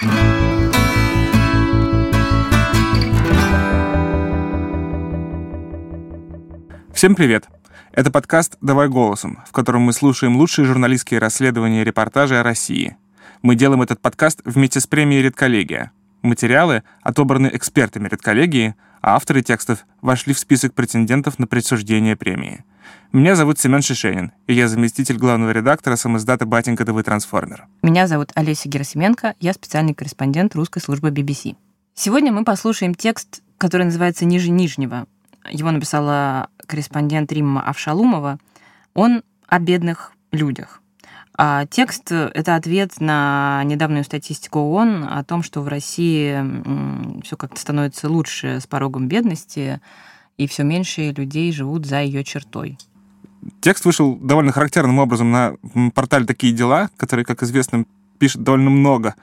[0.00, 0.08] Всем
[7.14, 7.48] привет!
[7.92, 12.96] Это подкаст «Давай голосом», в котором мы слушаем лучшие журналистские расследования и репортажи о России.
[13.42, 15.92] Мы делаем этот подкаст вместе с премией «Редколлегия».
[16.22, 22.64] Материалы отобраны экспертами редколлегии, а авторы текстов вошли в список претендентов на присуждение премии.
[23.12, 27.66] Меня зовут Семен Шишенин, и я заместитель главного редактора самоиздата «Батенька ТВ Трансформер».
[27.82, 31.56] Меня зовут Олеся Герасименко, я специальный корреспондент русской службы BBC.
[31.94, 35.06] Сегодня мы послушаем текст, который называется «Ниже нижнего».
[35.50, 38.38] Его написала корреспондент Римма Авшалумова.
[38.94, 40.79] Он о бедных людях.
[41.42, 46.38] А текст— это ответ на недавнюю статистику ООН о том, что в России
[47.22, 49.80] все как-то становится лучше с порогом бедности,
[50.36, 52.76] и все меньше людей живут за ее чертой.
[53.62, 55.54] Текст вышел довольно характерным образом на
[55.94, 57.86] портале «Такие дела», который, как известно,
[58.18, 59.14] пишет довольно много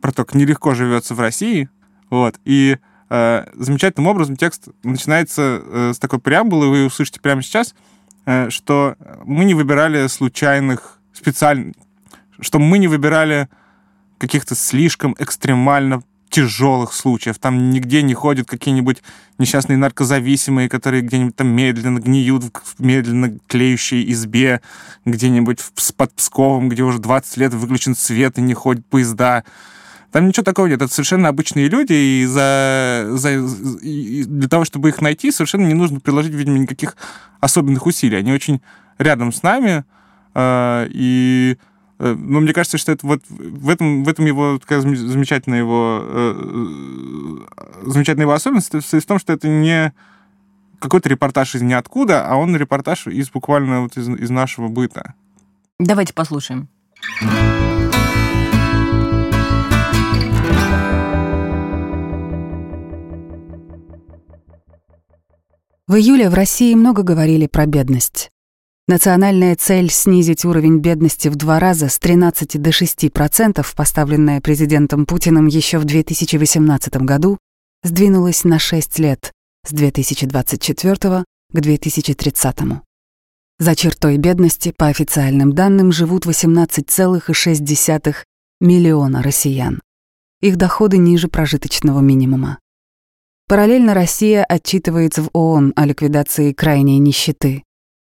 [0.00, 1.68] про то, как нелегко живется в России.
[2.08, 2.40] Вот.
[2.46, 2.78] И
[3.10, 7.74] э, замечательным образом текст начинается э, с такой преамбулы, вы услышите прямо сейчас,
[8.24, 8.96] э, что
[9.26, 11.72] мы не выбирали случайных специально,
[12.40, 13.48] что мы не выбирали
[14.18, 17.38] каких-то слишком экстремально тяжелых случаев.
[17.38, 19.02] Там нигде не ходят какие-нибудь
[19.38, 24.60] несчастные наркозависимые, которые где-нибудь там медленно гниют в медленно клеющей избе,
[25.04, 25.60] где-нибудь
[25.96, 29.44] под Псковом, где уже 20 лет выключен свет и не ходят поезда.
[30.12, 30.82] Там ничего такого нет.
[30.82, 35.74] Это совершенно обычные люди, и, за, за, и для того, чтобы их найти, совершенно не
[35.74, 36.96] нужно приложить, видимо, никаких
[37.40, 38.16] особенных усилий.
[38.16, 38.60] Они очень
[38.98, 39.84] рядом с нами,
[40.38, 41.56] и
[41.98, 46.02] э, ну, мне кажется, что это вот в этом, в этом его такая замечательная его
[46.02, 47.38] э,
[47.86, 49.92] замечательная его особенность в том, что это не
[50.78, 55.14] какой-то репортаж из ниоткуда, а он репортаж из буквально вот из, из нашего быта.
[55.78, 56.68] Давайте послушаем.
[65.88, 68.32] В июле в России много говорили про бедность.
[68.88, 75.06] Национальная цель снизить уровень бедности в два раза с 13 до 6 процентов, поставленная президентом
[75.06, 77.38] Путиным еще в 2018 году,
[77.82, 79.32] сдвинулась на 6 лет
[79.66, 82.56] с 2024 к 2030.
[83.58, 88.14] За чертой бедности, по официальным данным, живут 18,6
[88.60, 89.80] миллиона россиян.
[90.40, 92.60] Их доходы ниже прожиточного минимума.
[93.48, 97.65] Параллельно Россия отчитывается в ООН о ликвидации крайней нищеты.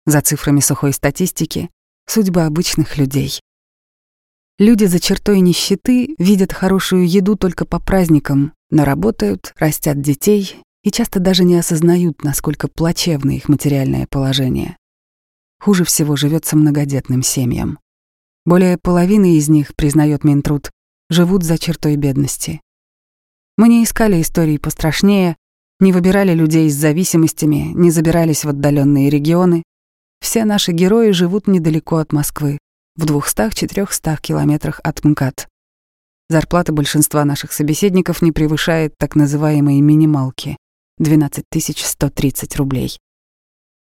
[0.05, 1.69] За цифрами сухой статистики—
[2.07, 3.39] судьба обычных людей.
[4.57, 10.91] Люди за чертой нищеты видят хорошую еду только по праздникам, но работают, растят детей и
[10.91, 14.77] часто даже не осознают, насколько плачевно их материальное положение.
[15.61, 17.79] Хуже всего живется многодетным семьям.
[18.45, 20.71] Более половины из них, признает Минтруд,
[21.09, 22.61] живут за чертой бедности.
[23.57, 25.35] Мы не искали истории пострашнее,
[25.79, 29.63] не выбирали людей с зависимостями, не забирались в отдаленные регионы,
[30.21, 32.57] все наши герои живут недалеко от Москвы,
[32.95, 35.47] в 200-400 километрах от МКАД.
[36.29, 40.57] Зарплата большинства наших собеседников не превышает так называемые минималки—
[40.99, 41.43] 12
[41.77, 42.99] 130 рублей.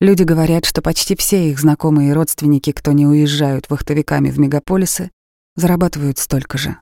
[0.00, 5.10] Люди говорят, что почти все их знакомые и родственники, кто не уезжают вахтовиками в мегаполисы,
[5.56, 6.76] зарабатывают столько же.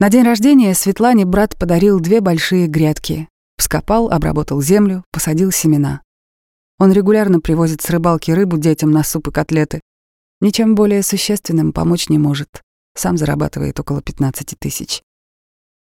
[0.00, 3.28] На день рождения Светлане брат подарил две большие грядки.
[3.56, 6.00] Вскопал, обработал землю, посадил семена.
[6.78, 9.80] Он регулярно привозит с рыбалки рыбу детям на суп и котлеты.
[10.40, 12.62] Ничем более существенным помочь не может.
[12.96, 15.02] Сам зарабатывает около 15 тысяч.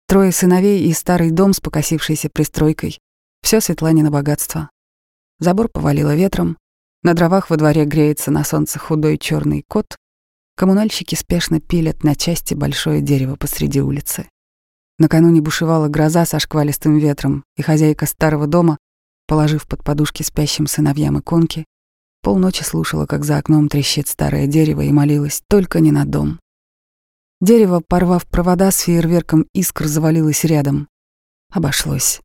[0.08, 3.00] Трое сыновей и старый дом с покосившейся пристройкой.
[3.42, 4.70] Все Светлане на богатство.
[5.40, 6.58] Забор повалило ветром.
[7.02, 9.98] На дровах во дворе греется на солнце худой черный кот.
[10.56, 14.30] Коммунальщики спешно пилят на части большое дерево посреди улицы.
[15.00, 18.78] Накануне бушевала гроза со шквалистым ветром, и хозяйка старого дома
[19.28, 21.66] Положив под подушки спящим сыновьям иконки,
[22.22, 26.40] полночи слушала, как за окном трещит старое дерево и молилась только не на дом.
[27.42, 30.88] Дерево, порвав провода с фейерверком искр, завалилось рядом.
[31.52, 32.22] Обошлось.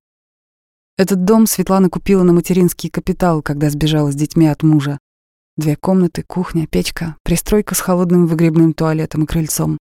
[0.96, 4.98] Этот дом Светлана купила на материнский капитал, когда сбежала с детьми от мужа.
[5.56, 9.78] Две комнаты, кухня, печка, пристройка с холодным выгребным туалетом и крыльцом.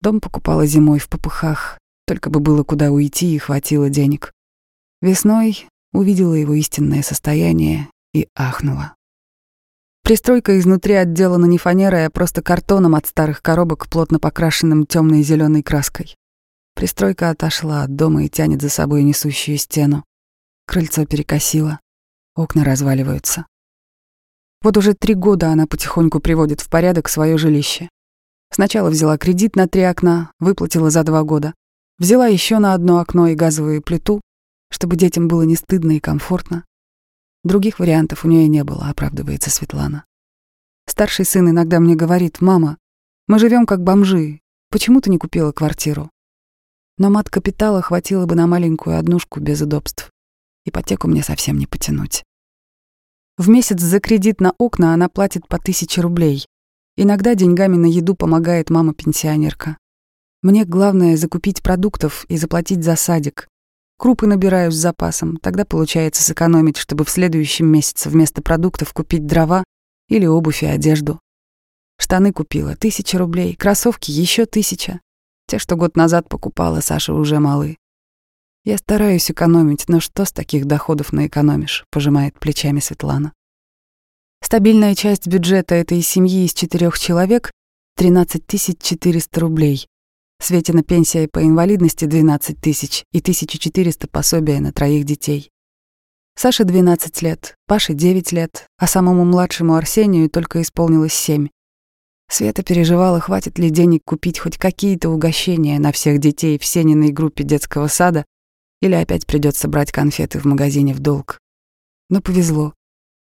[0.00, 4.32] Дом покупала зимой в попыхах, только бы было куда уйти и хватило денег.
[5.00, 8.94] Весной увидела его истинное состояние и ахнула.
[10.02, 15.62] Пристройка изнутри отделана не фанерой, а просто картоном от старых коробок, плотно покрашенным темной зеленой
[15.62, 16.16] краской.
[16.74, 20.04] Пристройка отошла от дома и тянет за собой несущую стену.
[20.66, 21.78] Крыльцо перекосило,
[22.34, 23.46] окна разваливаются.
[24.62, 27.88] Вот уже три года она потихоньку приводит в порядок свое жилище.
[28.50, 31.54] Сначала взяла кредит на три окна, выплатила за два года.
[31.98, 34.20] Взяла еще на одно окно и газовую плиту,
[34.72, 36.64] чтобы детям было не стыдно и комфортно.
[37.44, 40.04] Других вариантов у нее не было, оправдывается Светлана.
[40.86, 42.78] Старший сын иногда мне говорит, «Мама,
[43.28, 44.40] мы живем как бомжи,
[44.70, 46.10] почему ты не купила квартиру?»
[46.98, 50.10] Но мат капитала хватило бы на маленькую однушку без удобств.
[50.64, 52.24] Ипотеку мне совсем не потянуть.
[53.36, 56.46] В месяц за кредит на окна она платит по тысяче рублей.
[56.96, 59.76] Иногда деньгами на еду помогает мама-пенсионерка.
[60.42, 63.48] Мне главное закупить продуктов и заплатить за садик.
[64.02, 69.62] Крупы набираю с запасом, тогда получается сэкономить, чтобы в следующем месяце вместо продуктов купить дрова
[70.08, 71.20] или обувь и одежду.
[71.98, 74.98] Штаны купила— тысяча рублей, кроссовки— еще тысяча.
[75.46, 77.76] Те, что год назад покупала, Саша уже малы.
[78.64, 83.32] Я стараюсь экономить, но что с таких доходов наэкономишь, пожимает плечами Светлана.
[84.42, 87.52] Стабильная часть бюджета этой семьи из четырех человек—
[87.98, 89.86] 13 400 рублей.
[90.42, 95.52] Светина пенсия по инвалидности 12 тысяч и 1400 пособия на троих детей.
[96.34, 101.46] Саше 12 лет, Паше 9 лет, а самому младшему Арсению только исполнилось 7.
[102.28, 107.44] Света переживала, хватит ли денег купить хоть какие-то угощения на всех детей в Сениной группе
[107.44, 108.24] детского сада,
[108.80, 111.38] или опять придется брать конфеты в магазине в долг.
[112.10, 112.74] Но повезло.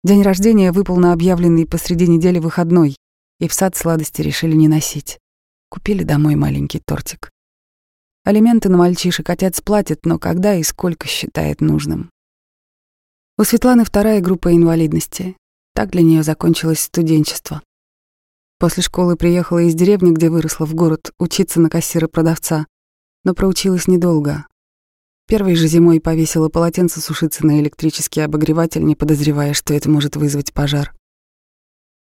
[0.02, 2.96] День рождения выпал на объявленный посреди недели выходной,
[3.38, 5.18] и в сад сладости решили не носить.
[5.72, 7.30] Купили домой маленький тортик.
[8.24, 12.10] Алименты на мальчишек отец платит, но когда и сколько считает нужным.
[13.38, 15.34] У Светланы вторая группа инвалидности.
[15.74, 17.62] Так для нее закончилось студенчество.
[18.58, 22.66] После школы приехала из деревни, где выросла в город, учиться на кассира-продавца,
[23.24, 24.46] но проучилась недолго.
[25.26, 30.52] Первой же зимой повесила полотенце сушиться на электрический обогреватель, не подозревая, что это может вызвать
[30.52, 30.92] пожар.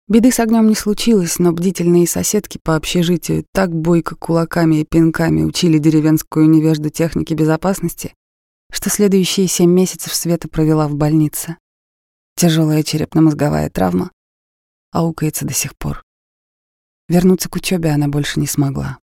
[0.07, 5.42] Беды с огнем не случилось, но бдительные соседки по общежитию так бойко кулаками и пинками
[5.42, 8.13] учили деревенскую невежду техники безопасности,
[8.72, 11.57] что следующие семь месяцев Света провела в больнице.
[12.36, 14.12] Тяжелая черепно-мозговая травма,
[14.92, 16.04] аукается до сих пор.
[17.10, 19.00] Вернуться к учебе она больше не смогла.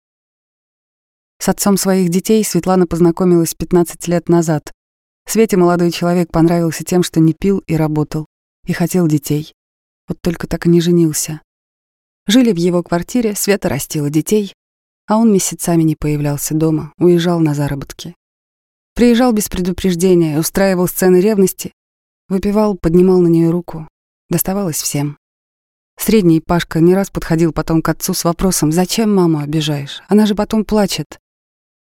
[1.38, 4.72] С отцом своих детей Светлана познакомилась 15 лет назад.
[5.26, 8.26] Свете молодой человек понравился тем, что не пил и работал,
[8.66, 9.52] и хотел детей.
[10.08, 11.40] Вот только так и не женился.
[12.26, 14.52] Жили в его квартире, Света растила детей,
[15.06, 18.14] а он месяцами не появлялся дома, уезжал на заработки.
[18.94, 21.72] Приезжал без предупреждения, устраивал сцены ревности,
[22.28, 23.88] выпивал, поднимал на нее руку.
[24.28, 25.16] Доставалось всем.
[25.98, 30.02] Средний Пашка не раз подходил потом к отцу с вопросом «Зачем маму обижаешь?
[30.08, 31.18] Она же потом плачет».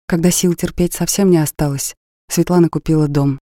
[0.06, 1.94] Когда сил терпеть совсем не осталось,
[2.28, 3.38] Светлана купила дом.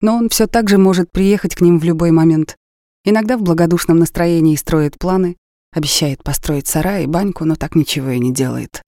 [0.00, 2.56] Но он все так же может приехать к ним в любой момент,
[3.04, 5.36] Иногда в благодушном настроении строит планы,
[5.72, 8.82] обещает построить сарай и баньку, но так ничего и не делает.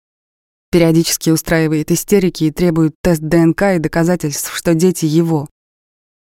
[0.70, 5.48] Периодически устраивает истерики и требует тест ДНК и доказательств, что дети его.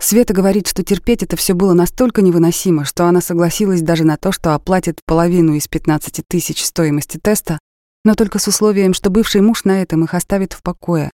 [0.02, 4.34] Света говорит, что терпеть это все было настолько невыносимо, что она согласилась даже на то,
[4.34, 7.58] что оплатит половину из 15 тысяч стоимости теста,
[8.04, 11.10] но только с условием, что бывший муж на этом их оставит в покое.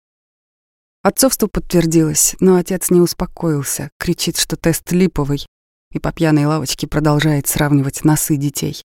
[1.03, 5.47] Отцовство подтвердилось, но отец не успокоился, кричит, что тест липовый,
[5.93, 8.83] и по пьяной лавочке продолжает сравнивать носы детей.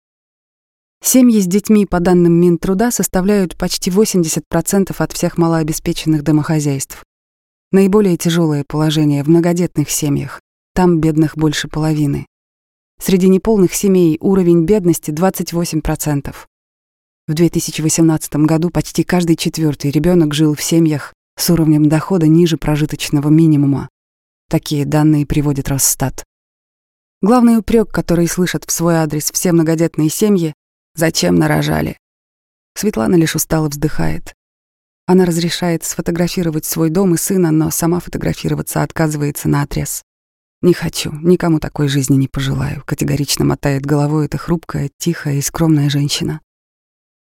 [1.03, 7.05] Семьи с детьми, по данным Минтруда, составляют почти 80% от всех малообеспеченных домохозяйств.
[7.71, 10.41] Наиболее тяжелое положение в многодетных семьях.
[10.75, 12.27] Там бедных больше половины.
[13.01, 16.35] Среди неполных семей уровень бедности 28%.
[17.29, 23.29] В 2018 году почти каждый четвертый ребенок жил в семьях с уровнем дохода ниже прожиточного
[23.29, 23.89] минимума.
[24.49, 26.25] Такие данные приводит Росстат.
[27.21, 30.55] Главный упрек, который слышат в свой адрес все многодетные семьи—
[30.95, 31.97] зачем нарожали?
[32.75, 34.35] Светлана лишь устало вздыхает.
[35.07, 40.03] Она разрешает сфотографировать свой дом и сына, но сама фотографироваться отказывается на отрез.
[40.63, 45.89] «Не хочу, никому такой жизни не пожелаю»,— категорично мотает головой эта хрупкая, тихая и скромная
[45.89, 46.41] женщина.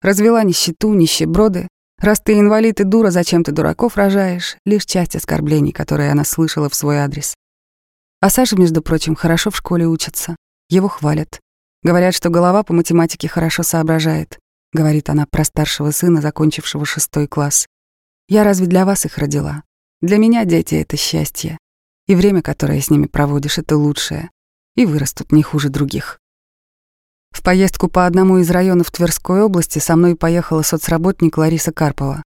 [0.04, 1.66] Развела нищету, нищеброды.
[1.98, 4.56] Раз ты инвалид и дура, зачем ты дураков рожаешь?
[4.66, 7.34] Лишь часть оскорблений, которые она слышала в свой адрес.
[8.24, 10.34] А Саша, между прочим, хорошо в школе учится.
[10.70, 11.40] Его хвалят.
[11.82, 14.38] Говорят, что голова по математике хорошо соображает.
[14.72, 17.66] Говорит она про старшего сына, закончившего шестой класс.
[18.26, 19.62] Я разве для вас их родила?
[20.00, 21.58] Для меня дети— это счастье.
[22.06, 24.30] И время, которое с ними проводишь,— это лучшее.
[24.74, 26.18] И вырастут не хуже других.
[27.30, 32.22] В поездку по одному из районов Тверской области со мной поехала соцработник Лариса Карпова.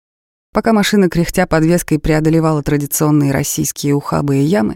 [0.54, 4.76] Пока машина кряхтя подвеской преодолевала традиционные российские ухабы и ямы,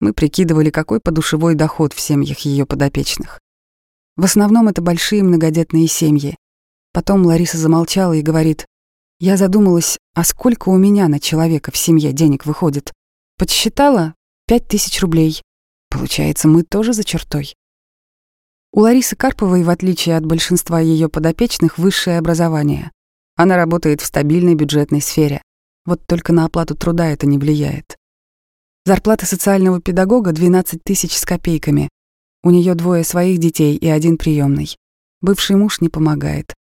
[0.00, 3.40] мы прикидывали, какой подушевой доход в семьях ее подопечных.
[4.16, 6.36] В основном это большие многодетные семьи.
[6.92, 8.66] Потом Лариса замолчала и говорит,
[9.20, 12.92] «Я задумалась, а сколько у меня на человека в семье денег выходит?
[13.38, 14.14] Подсчитала
[14.46, 15.42] пять тысяч рублей.
[15.90, 17.54] Получается, мы тоже за чертой».
[18.72, 22.90] У Ларисы Карповой, в отличие от большинства ее подопечных, высшее образование.
[23.34, 25.42] Она работает в стабильной бюджетной сфере.
[25.84, 27.96] Вот только на оплату труда это не влияет.
[28.86, 31.90] Зарплата социального педагога 12 тысяч с копейками.
[32.42, 34.74] У нее двое своих детей и один приемный.
[35.20, 36.54] Бывший муж не помогает.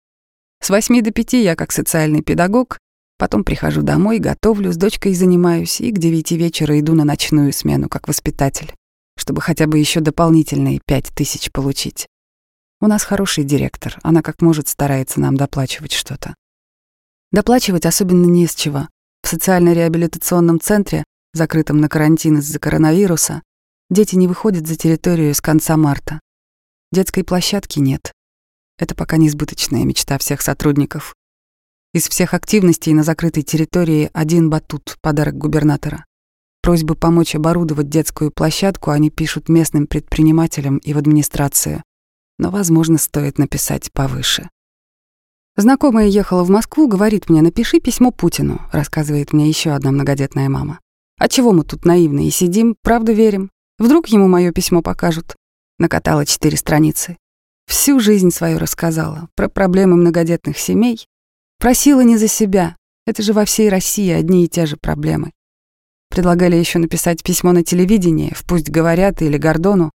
[0.62, 2.80] С 8 до 5 я как социальный педагог,
[3.18, 7.88] потом прихожу домой, готовлю, с дочкой занимаюсь и к 9 вечера иду на ночную смену
[7.88, 8.74] как воспитатель
[9.18, 12.08] чтобы хотя бы еще дополнительные пять тысяч получить.
[12.82, 16.36] У нас хороший директор, она как может старается нам доплачивать что-то.
[17.32, 18.88] Доплачивать особенно не с чего.
[19.24, 21.04] В социально-реабилитационном центре,
[21.36, 23.44] закрытом на карантин из-за коронавируса,
[23.90, 26.20] дети не выходят за территорию с конца марта.
[26.92, 28.12] Детской площадки нет.
[28.78, 31.14] Это пока несбыточная мечта всех сотрудников.
[31.94, 36.06] Из всех активностей на закрытой территории один батут— подарок губернатора.
[36.62, 41.84] Просьбы помочь оборудовать детскую площадку они пишут местным предпринимателям и в администрацию.
[42.38, 44.50] Но, возможно, стоит написать повыше.
[45.56, 50.80] Знакомая ехала в Москву, говорит мне, напиши письмо Путину, рассказывает мне еще одна многодетная мама.
[51.18, 53.52] А чего мы тут наивные сидим, правда верим?
[53.80, 55.36] Вдруг ему мое письмо покажут?
[55.80, 57.18] Накатала четыре страницы.
[57.68, 61.08] Всю жизнь свою рассказала про проблемы многодетных семей.
[61.60, 62.76] Просила не за себя.
[63.06, 65.32] Это же во всей России одни и те же проблемы.
[66.10, 69.92] Предлагали еще написать письмо на телевидении, в «Пусть говорят» или «Гордону»,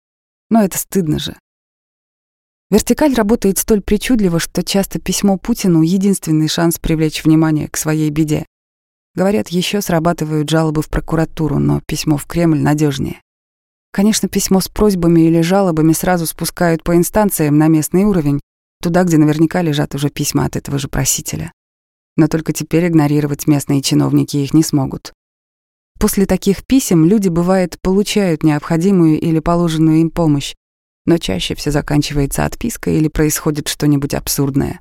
[0.50, 1.36] но это стыдно же.
[2.70, 8.46] Вертикаль работает столь причудливо, что часто письмо Путину— единственный шанс привлечь внимание к своей беде.
[9.14, 13.20] Говорят, еще срабатывают жалобы в прокуратуру, но письмо в Кремль надежнее.
[13.92, 18.40] Конечно, письмо с просьбами или жалобами сразу спускают по инстанциям на местный уровень,
[18.80, 21.52] туда, где наверняка лежат уже письма от этого же просителя.
[22.16, 25.12] Но только теперь игнорировать местные чиновники их не смогут.
[25.98, 30.54] После таких писем люди, бывает, получают необходимую или положенную им помощь,
[31.04, 34.80] но чаще все заканчивается отпиской или происходит что-нибудь абсурдное.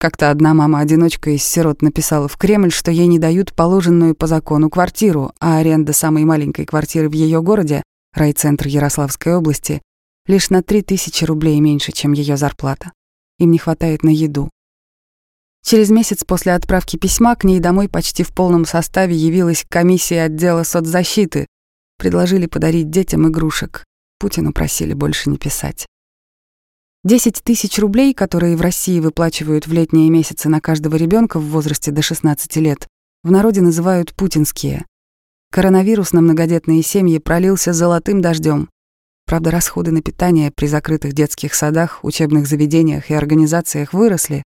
[0.00, 4.70] Как-то одна мама-одиночка из сирот написала в Кремль, что ей не дают положенную по закону
[4.70, 7.82] квартиру, а аренда самой маленькой квартиры в ее городе,
[8.14, 9.82] райцентр Ярославской области,
[10.26, 12.92] лишь на 3000 рублей меньше, чем ее зарплата.
[13.40, 14.50] Им не хватает на еду.
[15.64, 20.62] Через месяц после отправки письма к ней домой почти в полном составе явилась комиссия отдела
[20.62, 21.46] соцзащиты.
[21.98, 23.84] Предложили подарить детям игрушек.
[24.20, 25.86] Путину просили больше не писать.
[27.04, 31.92] 10 тысяч рублей, которые в России выплачивают в летние месяцы на каждого ребенка в возрасте
[31.92, 32.88] до 16 лет,
[33.22, 34.84] в народе называют путинские.
[35.52, 38.68] Коронавирус на многодетные семьи пролился золотым дождем.
[39.26, 44.42] Правда, расходы на питание при закрытых детских садах, учебных заведениях и организациях выросли,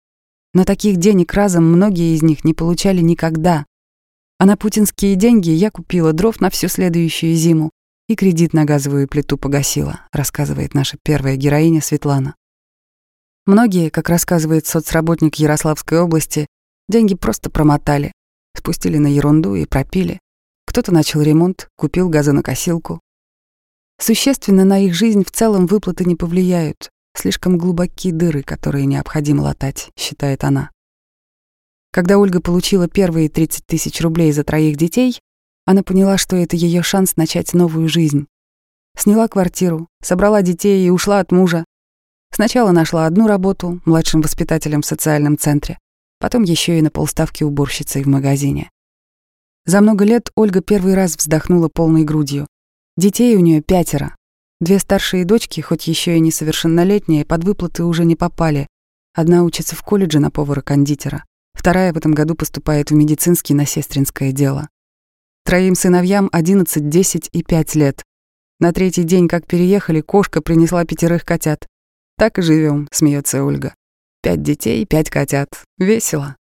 [0.54, 3.66] но таких денег разом многие из них не получали никогда.
[4.38, 7.72] А на путинские деньги я купила дров на всю следующую зиму
[8.08, 12.34] и кредит на газовую плиту погасила, рассказывает наша первая героиня Светлана.
[13.46, 16.46] Многие, как рассказывает соцработник Ярославской области,
[16.88, 18.12] деньги просто промотали,
[18.56, 20.18] спустили на ерунду и пропили.
[20.66, 23.00] Кто-то начал ремонт, купил газонокосилку.
[24.00, 29.90] Существенно на их жизнь в целом выплаты не повлияют, Слишком глубокие дыры, которые необходимо латать,
[29.96, 30.70] считает она.
[31.90, 35.18] Когда Ольга получила первые 30 тысяч рублей за троих детей,
[35.66, 38.26] она поняла, что это ее шанс начать новую жизнь.
[38.96, 41.66] Сняла квартиру, собрала детей и ушла от мужа.
[42.32, 45.78] Сначала нашла одну работу младшим воспитателем в социальном центре,
[46.18, 48.70] потом еще и на полставки уборщицей в магазине.
[49.66, 52.46] За много лет Ольга первый раз вздохнула полной грудью.
[52.96, 54.16] Детей у нее пятеро,
[54.58, 58.66] Две старшие дочки, хоть еще и несовершеннолетние, под выплаты уже не попали.
[59.14, 64.32] Одна учится в колледже на повара-кондитера, вторая в этом году поступает в медицинский на сестринское
[64.32, 64.70] дело.
[65.46, 68.02] Троим сыновьям 11, 10 и 5 лет.
[68.58, 71.68] На третий день, как переехали, кошка принесла пятерых котят.
[72.18, 73.72] Так и живем, смеется Ольга.
[74.22, 75.50] Пять детей, пять котят.
[75.78, 76.34] Весело.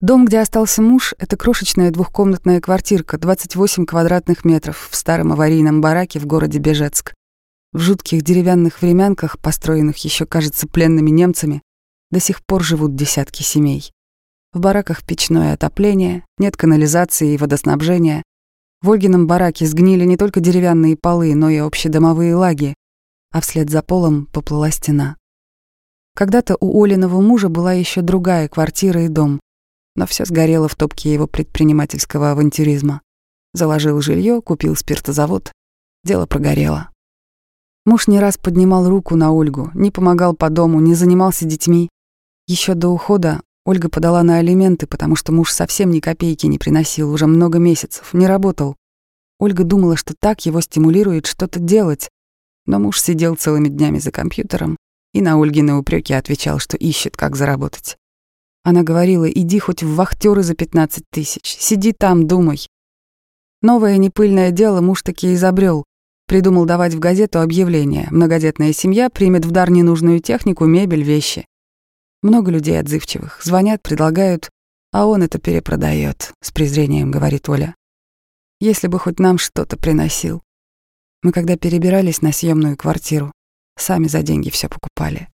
[0.00, 6.18] Дом, где остался муж, это крошечная двухкомнатная квартирка, 28 квадратных метров, в старом аварийном бараке
[6.18, 7.14] в городе Бежецк.
[7.72, 11.62] В жутких деревянных времянках, построенных еще, кажется, пленными немцами,
[12.10, 13.92] до сих пор живут десятки семей.
[14.52, 18.22] В бараках печное отопление, нет канализации и водоснабжения.
[18.82, 22.74] В Ольгином бараке сгнили не только деревянные полы, но и общедомовые лаги,
[23.32, 25.16] а вслед за полом поплыла стена.
[26.14, 29.40] Когда-то у Олиного мужа была еще другая квартира и дом,
[29.96, 33.02] но все сгорело в топке его предпринимательского авантюризма.
[33.52, 35.52] Заложил жилье, купил спиртозавод.
[36.04, 36.90] Дело прогорело.
[37.84, 41.88] Муж не раз поднимал руку на Ольгу, не помогал по дому, не занимался детьми.
[42.46, 47.12] Еще до ухода Ольга подала на алименты, потому что муж совсем ни копейки не приносил,
[47.12, 48.76] уже много месяцев, не работал.
[49.38, 52.08] Ольга думала, что так его стимулирует что-то делать,
[52.64, 54.76] но муж сидел целыми днями за компьютером
[55.12, 57.96] и на Ольгины упреки отвечал, что ищет, как заработать.
[58.64, 62.68] Она говорила, иди хоть в вахтеры за 15 тысяч, сиди там, думай.
[63.62, 65.84] Новое непыльное дело муж таки изобрел.
[66.28, 68.08] Придумал давать в газету объявление.
[68.10, 71.46] Многодетная семья примет в дар ненужную технику, мебель, вещи.
[72.22, 73.40] Много людей отзывчивых.
[73.42, 74.50] Звонят, предлагают,
[74.92, 76.32] а он это перепродает.
[76.42, 77.74] С презрением говорит Оля.
[78.60, 80.42] Если бы хоть нам что-то приносил.
[81.22, 83.32] Мы когда перебирались на съемную квартиру,
[83.78, 85.28] сами за деньги все покупали.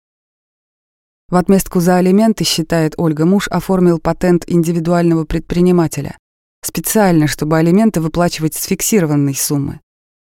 [1.28, 6.16] В отместку за алименты, считает Ольга, муж оформил патент индивидуального предпринимателя.
[6.62, 9.80] Специально, чтобы алименты выплачивать с фиксированной суммы.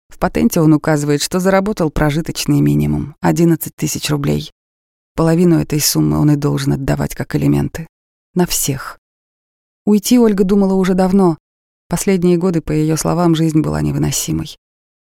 [0.09, 4.51] В патенте он указывает, что заработал прожиточный минимум— 11 тысяч рублей.
[5.17, 7.87] Половину этой суммы он и должен отдавать как элементы.
[8.35, 8.99] На всех.
[9.87, 11.39] Уйти Ольга думала уже давно.
[11.89, 14.57] Последние годы, по ее словам, жизнь была невыносимой.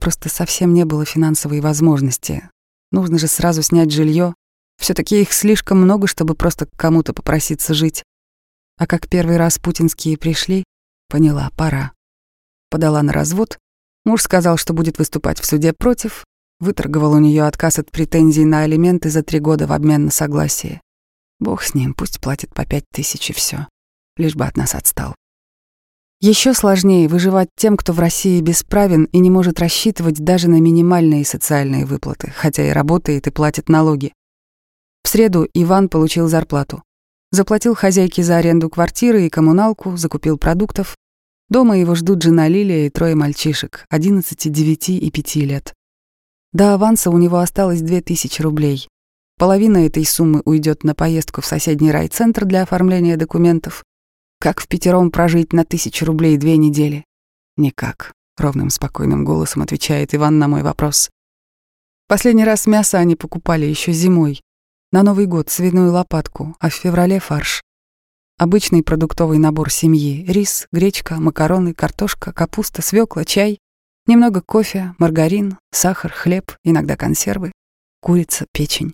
[0.01, 2.51] Просто совсем не было финансовой возможности.
[2.91, 4.35] Нужно же сразу снять жилье.
[4.77, 8.03] все таки их слишком много, чтобы просто к кому-то попроситься жить.
[8.77, 10.65] А как первый раз путинские пришли,
[11.09, 11.93] поняла, пора.
[12.71, 13.59] Подала на развод.
[14.05, 16.25] Муж сказал, что будет выступать в суде против,
[16.61, 20.81] Выторговал у нее отказ от претензий на алименты за три года в обмен на согласие.
[21.41, 23.67] Бог с ним, пусть платит по пять тысяч и все,
[24.17, 25.15] лишь бы от нас отстал.
[26.21, 31.25] Еще сложнее выживать тем, кто в России бесправен и не может рассчитывать даже на минимальные
[31.25, 34.13] социальные выплаты, хотя и работает и платит налоги.
[35.03, 36.83] В среду Иван получил зарплату.
[37.31, 40.97] Заплатил хозяйке за аренду квартиры и коммуналку, закупил продуктов.
[41.51, 45.75] Дома его ждут жена Лилия и трое мальчишек, 11, 9 и 5 лет.
[46.55, 48.89] До аванса у него осталось 2000 рублей.
[49.39, 53.83] Половина этой суммы уйдет на поездку в соседний райцентр для оформления документов.
[54.39, 57.05] Как в пятером прожить на тысячу рублей две недели?
[57.57, 61.11] Никак, ровным спокойным голосом отвечает Иван на мой вопрос.
[62.07, 64.41] Последний раз мясо они покупали еще зимой.
[64.93, 67.63] На Новый год свиную лопатку, а в феврале фарш.
[68.39, 70.25] Обычный продуктовый набор семьи.
[70.29, 73.59] Рис, гречка, макароны, картошка, капуста, свекла, чай.
[74.07, 77.53] Немного кофе, маргарин, сахар, хлеб, иногда консервы,
[78.03, 78.93] курица, печень.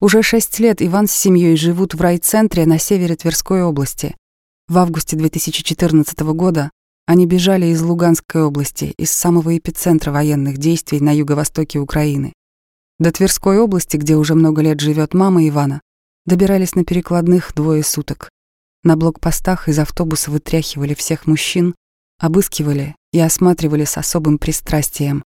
[0.00, 4.14] Уже шесть лет Иван с семьей живут в райцентре на севере Тверской области.
[4.68, 6.70] В августе 2014 года
[7.06, 12.34] они бежали из Луганской области, из самого эпицентра военных действий на юго-востоке Украины.
[12.98, 15.80] До Тверской области, где уже много лет живет мама Ивана,
[16.26, 18.28] добирались на перекладных двое суток.
[18.82, 21.74] На блокпостах из автобуса вытряхивали всех мужчин,
[22.18, 25.24] обыскивали и осматривали с особым пристрастием.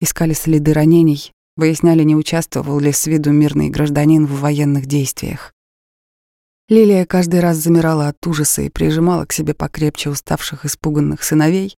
[0.00, 5.52] Искали следы ранений, выясняли, не участвовал ли с виду мирный гражданин в военных действиях.
[6.68, 11.74] Лилия каждый раз замирала от ужаса и прижимала к себе покрепче уставших испуганных сыновей,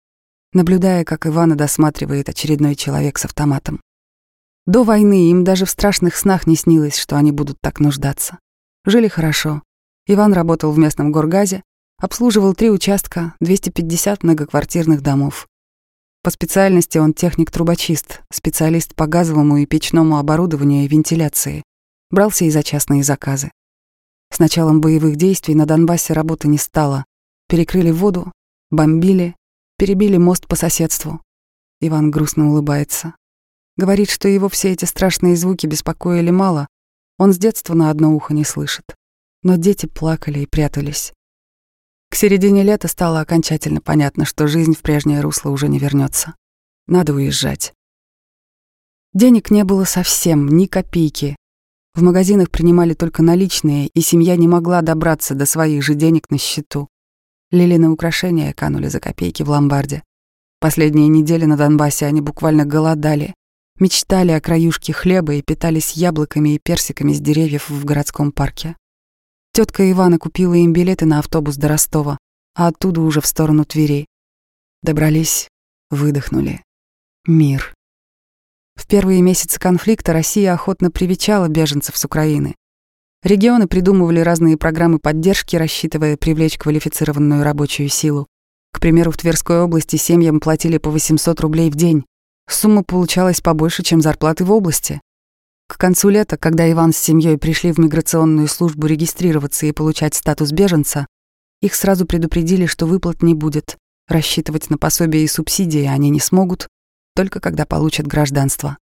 [0.53, 3.81] наблюдая, как Ивана досматривает очередной человек с автоматом.
[4.67, 8.39] До войны им даже в страшных снах не снилось, что они будут так нуждаться.
[8.85, 9.63] Жили хорошо.
[10.07, 11.63] Иван работал в местном горгазе,
[12.01, 15.47] Обслуживал три участка, 250 многоквартирных домов.
[16.23, 21.63] По специальности он техник-трубочист, специалист по газовому и печному оборудованию и вентиляции.
[22.11, 23.51] Брался и за частные заказы.
[24.33, 27.05] С началом боевых действий на Донбассе работы не стало.
[27.49, 28.33] Перекрыли воду,
[28.71, 29.37] бомбили,
[29.77, 31.21] перебили мост по соседству.
[31.83, 33.15] Иван грустно улыбается.
[33.77, 36.67] Говорит, что его все эти страшные звуки беспокоили мало.
[37.19, 38.95] Он с детства на одно ухо не слышит.
[39.43, 41.13] Но дети плакали и прятались.
[42.11, 46.35] К середине лета стало окончательно понятно, что жизнь в прежнее русло уже не вернется.
[46.89, 47.73] Надо уезжать.
[49.15, 51.37] Денег не было совсем, ни копейки.
[51.95, 56.39] В магазинах принимали только наличные, и семья не могла добраться до своих же денег на
[56.39, 56.89] счету.
[57.53, 60.03] Лилины украшения канули за копейки в ломбарде.
[60.61, 63.35] Последние недели на Донбассе они буквально голодали,
[63.79, 68.77] мечтали о краюшке хлеба и питались яблоками и персиками с деревьев в городском парке.
[69.61, 72.17] Тетка Ивана купила им билеты на автобус до Ростова,
[72.55, 74.07] а оттуда уже в сторону Твери.
[74.83, 75.49] Добрались,
[75.91, 76.63] выдохнули.
[77.27, 77.75] Мир.
[78.75, 82.55] В первые месяцы конфликта Россия охотно привечала беженцев с Украины.
[83.23, 88.29] Регионы придумывали разные программы поддержки, рассчитывая привлечь квалифицированную рабочую силу.
[88.73, 92.07] К примеру, в Тверской области семьям платили по 800 рублей в день.
[92.49, 95.03] Сумма получалась побольше, чем зарплаты в области.
[95.71, 100.51] К концу лета, когда Иван с семьей пришли в миграционную службу регистрироваться и получать статус
[100.51, 101.07] беженца,
[101.63, 103.77] их сразу предупредили, что выплат не будет.
[104.09, 106.67] Рассчитывать на пособие и субсидии они не смогут,
[107.15, 108.79] только когда получат гражданство.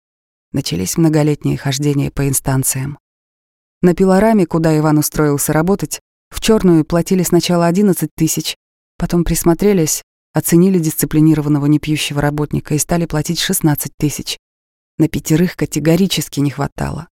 [0.53, 2.99] Начались многолетние хождения по инстанциям.
[3.81, 8.57] На пилораме, куда Иван устроился работать, в черную платили сначала 11 тысяч,
[8.99, 10.03] потом присмотрелись,
[10.35, 14.37] оценили дисциплинированного непьющего работника и стали платить 16 тысяч.
[14.99, 17.09] На пятерых категорически не хватало.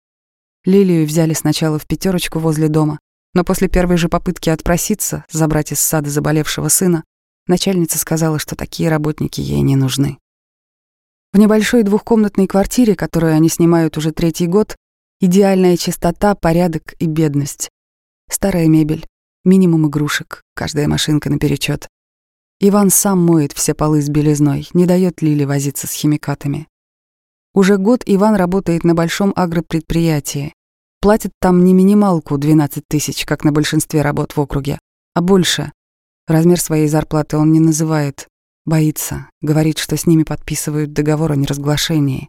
[0.65, 2.99] Лилию взяли сначала в пятерочку возле дома,
[3.35, 7.05] но после первой же попытки отпроситься, забрать из сада заболевшего сына,
[7.47, 10.19] начальница сказала, что такие работники ей не нужны.
[11.33, 14.77] В небольшой двухкомнатной квартире, которую они снимают уже третий год,
[15.21, 17.71] идеальная чистота, порядок и бедность.
[18.31, 19.07] Старая мебель,
[19.45, 21.89] минимум игрушек, каждая машинка наперечет.
[22.61, 26.68] Иван сам моет все полы с белизной, не дает Лиле возиться с химикатами.
[27.59, 30.55] Уже год Иван работает на большом агропредприятии.
[31.01, 34.79] Платит там не минималку 12 тысяч, как на большинстве работ в округе,
[35.15, 35.73] а больше.
[36.29, 38.29] Размер своей зарплаты он не называет,
[38.65, 42.29] боится, говорит, что с ними подписывают договор о неразглашении.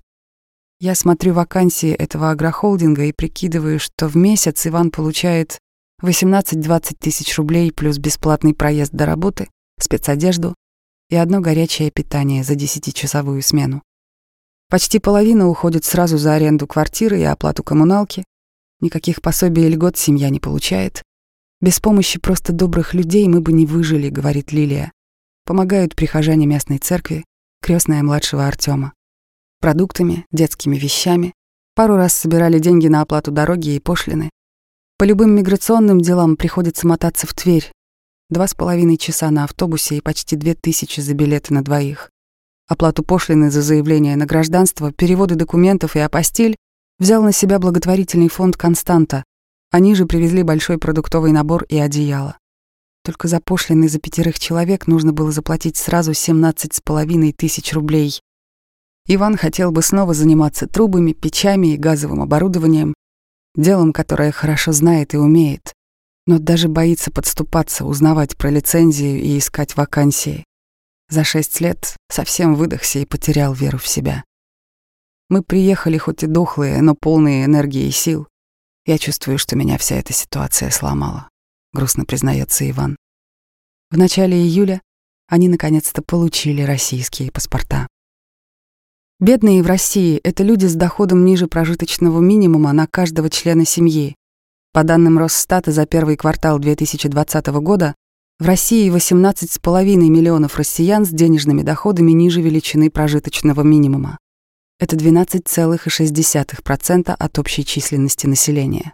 [0.80, 5.60] Я смотрю вакансии этого агрохолдинга и прикидываю, что в месяц Иван получает
[6.02, 9.48] 18-20 тысяч рублей плюс бесплатный проезд до работы,
[9.80, 10.56] спецодежду
[11.12, 13.84] и одно горячее питание за 10-часовую смену.
[14.70, 18.24] Почти половина уходит сразу за аренду квартиры и оплату коммуналки,
[18.82, 21.04] Никаких пособий и льгот семья не получает.
[21.60, 24.94] Без помощи просто добрых людей мы бы не выжили, говорит Лилия.
[25.46, 27.26] Помогают прихожане местной церкви,
[27.62, 28.94] крестная младшего Артема.
[29.60, 31.34] Продуктами, детскими вещами.
[31.76, 34.30] Пару раз собирали деньги на оплату дороги и пошлины.
[34.98, 37.70] По любым миграционным делам приходится мотаться в Тверь.
[38.30, 42.10] Два с половиной часа на автобусе и почти две тысячи за билеты на двоих.
[42.70, 46.56] Оплату пошлины за заявление на гражданство, переводы документов и апостиль
[47.00, 49.24] взял на себя благотворительный фонд «Константа».
[49.72, 52.38] Они же привезли большой продуктовый набор и одеяло.
[53.04, 58.22] Только за пошлины за пятерых человек нужно было заплатить сразу 17 с половиной тысяч рублей.
[59.08, 62.94] Иван хотел бы снова заниматься трубами, печами и газовым оборудованием,
[63.56, 65.74] делом, которое хорошо знает и умеет,
[66.28, 70.46] но даже боится подступаться, узнавать про лицензию и искать вакансии.
[71.10, 74.24] За шесть лет совсем выдохся и потерял веру в себя.
[75.28, 78.28] Мы приехали хоть и дохлые, но полные энергии и сил.
[78.86, 81.30] Я чувствую, что меня вся эта ситуация сломала,
[81.74, 82.96] грустно признается Иван.
[83.92, 84.82] В начале июля
[85.28, 87.88] они наконец-то получили российские паспорта.
[89.20, 94.16] Бедные в России— это люди с доходом ниже прожиточного минимума на каждого члена семьи.
[94.74, 97.96] По данным Росстата за первый квартал 2020 года
[98.40, 104.18] в России 18,5 миллионов россиян с денежными доходами ниже величины прожиточного минимума.
[104.80, 108.94] Это 12,6% от общей численности населения.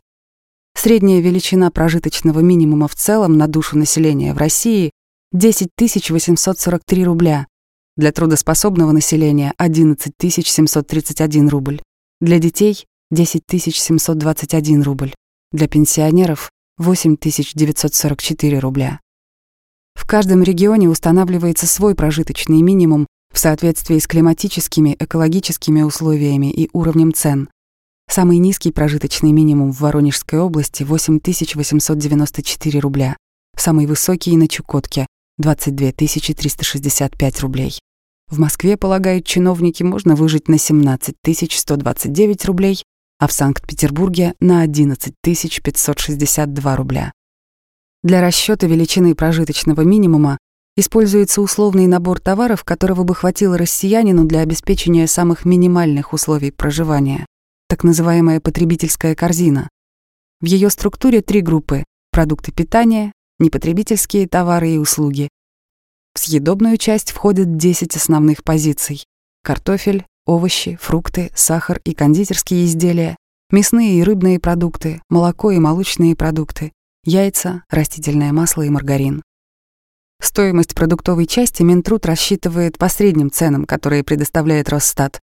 [0.75, 4.89] Средняя величина прожиточного минимума в целом на душу населения в России
[5.31, 5.69] 10
[6.10, 7.45] 843 рубля,
[7.97, 11.84] для трудоспособного населения 11 731 рубль,
[12.19, 13.43] для детей 10
[13.75, 15.13] 721 рубль,
[15.51, 18.99] для пенсионеров 8 944 рубля.
[19.95, 27.13] В каждом регионе устанавливается свой прожиточный минимум в соответствии с климатическими, экологическими условиями и уровнем
[27.13, 27.49] цен.
[28.08, 33.17] Самый низкий прожиточный минимум в Воронежской области— 8894 рубля,
[33.58, 37.79] самый высокий на Чукотке— 22 365 рублей.
[38.29, 42.84] В Москве, полагают чиновники, можно выжить на 17 129 рублей,
[43.19, 47.12] а в Санкт-Петербурге— на 11 562 рубля.
[48.06, 50.38] Для расчета величины прожиточного минимума
[50.78, 57.26] используется условный набор товаров, которого бы хватило россиянину для обеспечения самых минимальных условий проживания,
[57.68, 59.70] так называемая потребительская корзина.
[60.39, 65.28] В ее структуре три группы— продукты питания, непотребительские товары и услуги.
[66.13, 69.04] В съедобную часть входят 10 основных позиций—
[69.44, 73.15] картофель, овощи, фрукты, сахар и кондитерские изделия,
[73.50, 76.72] мясные и рыбные продукты, молоко и молочные продукты,
[77.06, 79.22] яйца, растительное масло и маргарин.
[80.22, 85.20] Стоимость продуктовой части Минтруд рассчитывает по средним ценам, которые предоставляет Росстат.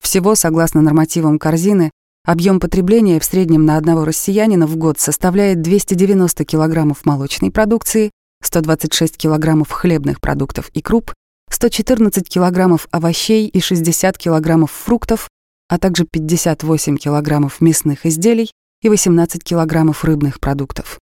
[0.00, 1.90] Всего, согласно нормативам корзины,
[2.24, 8.10] объем потребления в среднем на одного россиянина в год составляет 290 килограммов молочной продукции,
[8.42, 11.12] 126 килограммов хлебных продуктов и круп,
[11.50, 15.28] 114 килограммов овощей и 60 килограммов фруктов,
[15.68, 18.52] а также 58 килограммов мясных изделий
[18.82, 20.98] и 18 килограммов рыбных продуктов.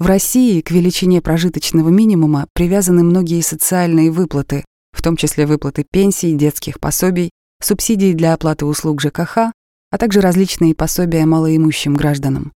[0.00, 6.32] В России к величине прожиточного минимума привязаны многие социальные выплаты, в том числе выплаты пенсий,
[6.32, 7.28] детских пособий,
[7.62, 9.36] субсидий для оплаты услуг ЖКХ,
[9.90, 12.50] а также различные пособия малоимущим гражданам.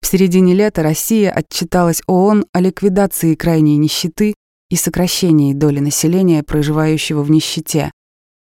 [0.00, 4.34] В середине лета Россия отчиталась ООН о ликвидации крайней нищеты
[4.68, 7.92] и сокращении доли населения, проживающего в нищете.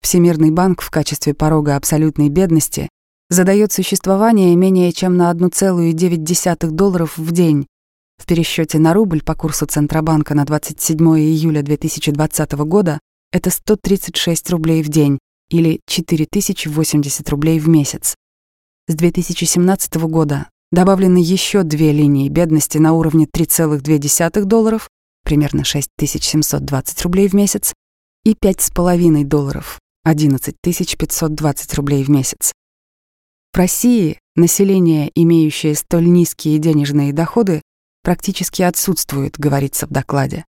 [0.03, 2.91] Всемирный банк в качестве порога абсолютной бедности
[3.31, 7.67] задает существование менее чем на 1,9 долларов в день.
[8.19, 12.99] В пересчете на рубль по курсу Центробанка на 27 июля 2020 года
[13.33, 15.19] это 136 рублей в день
[15.51, 18.17] или 4080 рублей в месяц.
[18.89, 24.89] С 2017 года добавлены еще две линии бедности на уровне 3,2 долларов,
[25.25, 27.75] примерно 6720 рублей в месяц,
[28.25, 32.53] и 5,5 долларов, 11 520 рублей в месяц.
[33.53, 37.63] В России население, имеющее столь низкие денежные доходы,
[38.07, 40.45] практически отсутствует, говорится в докладе.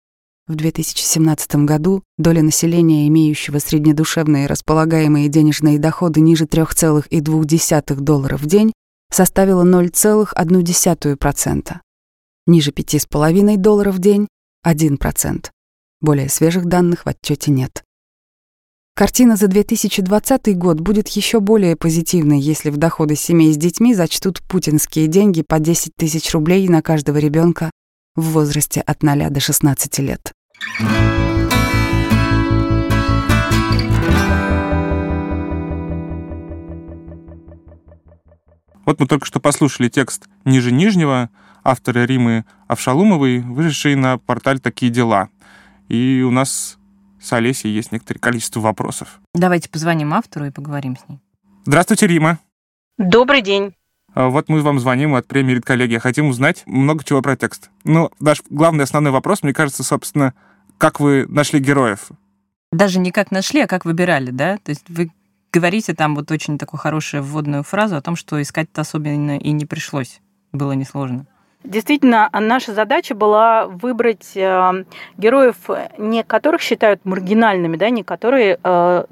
[0.47, 8.73] В 2017 году доля населения, имеющего среднедушевные располагаемые денежные доходы ниже 3,2 долларов в день,
[9.11, 11.77] составила 0,1%.
[12.47, 14.27] Ниже 5,5 долларов в день—
[14.65, 15.51] 1%.
[16.01, 17.83] Более свежих данных в отчете нет.
[18.95, 24.43] Картина за 2020 год будет еще более позитивной, если в доходы семей с детьми зачтут
[24.43, 27.71] путинские деньги по 10 тысяч рублей на каждого ребенка
[28.15, 30.31] в возрасте от 0 до 16 лет.
[38.85, 41.31] Вот мы только что послушали текст ниже нижнего
[41.63, 45.29] автора Римы Авшалумовой, вышедший на порталь «Такие дела».
[45.87, 46.77] И у нас
[47.23, 49.19] с Олесей есть некоторое количество вопросов.
[49.33, 51.19] Давайте позвоним автору и поговорим с ней.
[51.65, 52.39] Здравствуйте, Рима.
[52.97, 53.73] Добрый день.
[54.13, 55.99] А Вот мы вам звоним от премии «Редколлегия».
[55.99, 57.71] Хотим узнать много чего про текст.
[57.83, 60.33] Ну, наш главный основной вопрос, мне кажется, собственно,
[60.77, 62.09] как вы нашли героев?
[62.71, 64.57] Даже не как нашли, а как выбирали, да?
[64.57, 65.11] То есть вы
[65.51, 69.65] говорите там вот очень такую хорошую вводную фразу о том, что искать-то особенно и не
[69.65, 70.19] пришлось.
[70.51, 71.25] Было несложно.
[71.63, 74.83] Действительно, наша задача была выбрать э,
[75.17, 75.55] героев,
[75.97, 78.57] не которых считают маргинальными, да, не которые э,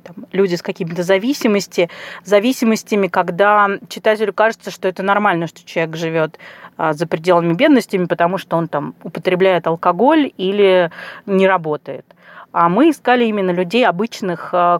[0.03, 1.89] там, люди с какими-то зависимости,
[2.25, 6.39] зависимостями, когда читателю кажется, что это нормально, что человек живет
[6.77, 10.91] э, за пределами бедности, потому что он там употребляет алкоголь или
[11.25, 12.05] не работает.
[12.51, 14.79] А мы искали именно людей обычных, э,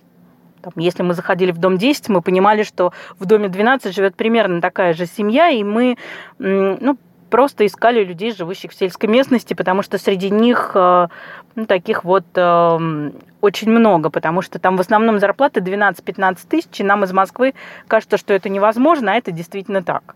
[0.62, 4.60] там, если мы заходили в дом 10, мы понимали, что в доме 12 живет примерно
[4.60, 5.98] такая же семья, и мы
[6.38, 6.98] ну,
[7.32, 11.08] просто искали людей, живущих в сельской местности, потому что среди них э,
[11.56, 16.84] ну, таких вот э, очень много, потому что там в основном зарплаты 12-15 тысяч, и
[16.84, 17.56] нам из Москвы
[17.88, 20.16] кажется, что это невозможно, а это действительно так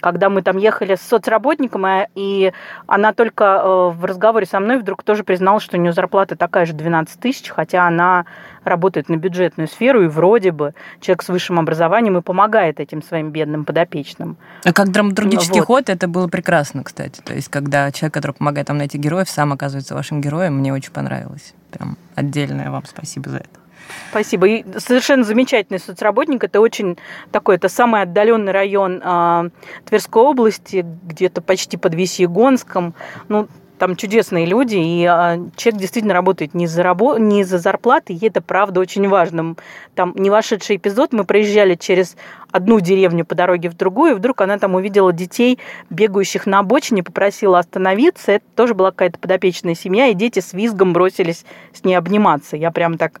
[0.00, 2.52] когда мы там ехали с соцработником, а, и
[2.86, 6.66] она только э, в разговоре со мной вдруг тоже призналась, что у нее зарплата такая
[6.66, 8.26] же 12 тысяч, хотя она
[8.64, 13.30] работает на бюджетную сферу, и вроде бы человек с высшим образованием и помогает этим своим
[13.30, 14.36] бедным подопечным.
[14.64, 15.66] А как драматургический вот.
[15.66, 17.20] ход, это было прекрасно, кстати.
[17.22, 20.92] То есть, когда человек, который помогает там найти героев, сам оказывается вашим героем, мне очень
[20.92, 21.54] понравилось.
[21.70, 23.61] Прям отдельное вам спасибо за это.
[24.10, 24.46] Спасибо.
[24.46, 26.44] И совершенно замечательный соцработник.
[26.44, 26.98] Это очень
[27.30, 29.50] такой, это самый отдаленный район э,
[29.86, 32.94] Тверской области, где-то почти под Весьегонском.
[33.28, 33.48] Ну,
[33.82, 38.26] там чудесные люди, и а, человек действительно работает не за, рабо- не за зарплаты, и
[38.26, 39.56] это правда очень важно.
[39.96, 42.16] Там не вошедший эпизод, мы проезжали через
[42.52, 45.58] одну деревню по дороге в другую, и вдруг она там увидела детей,
[45.90, 48.30] бегающих на обочине, попросила остановиться.
[48.30, 52.56] Это тоже была какая-то подопечная семья, и дети с визгом бросились с ней обниматься.
[52.56, 53.20] Я прям так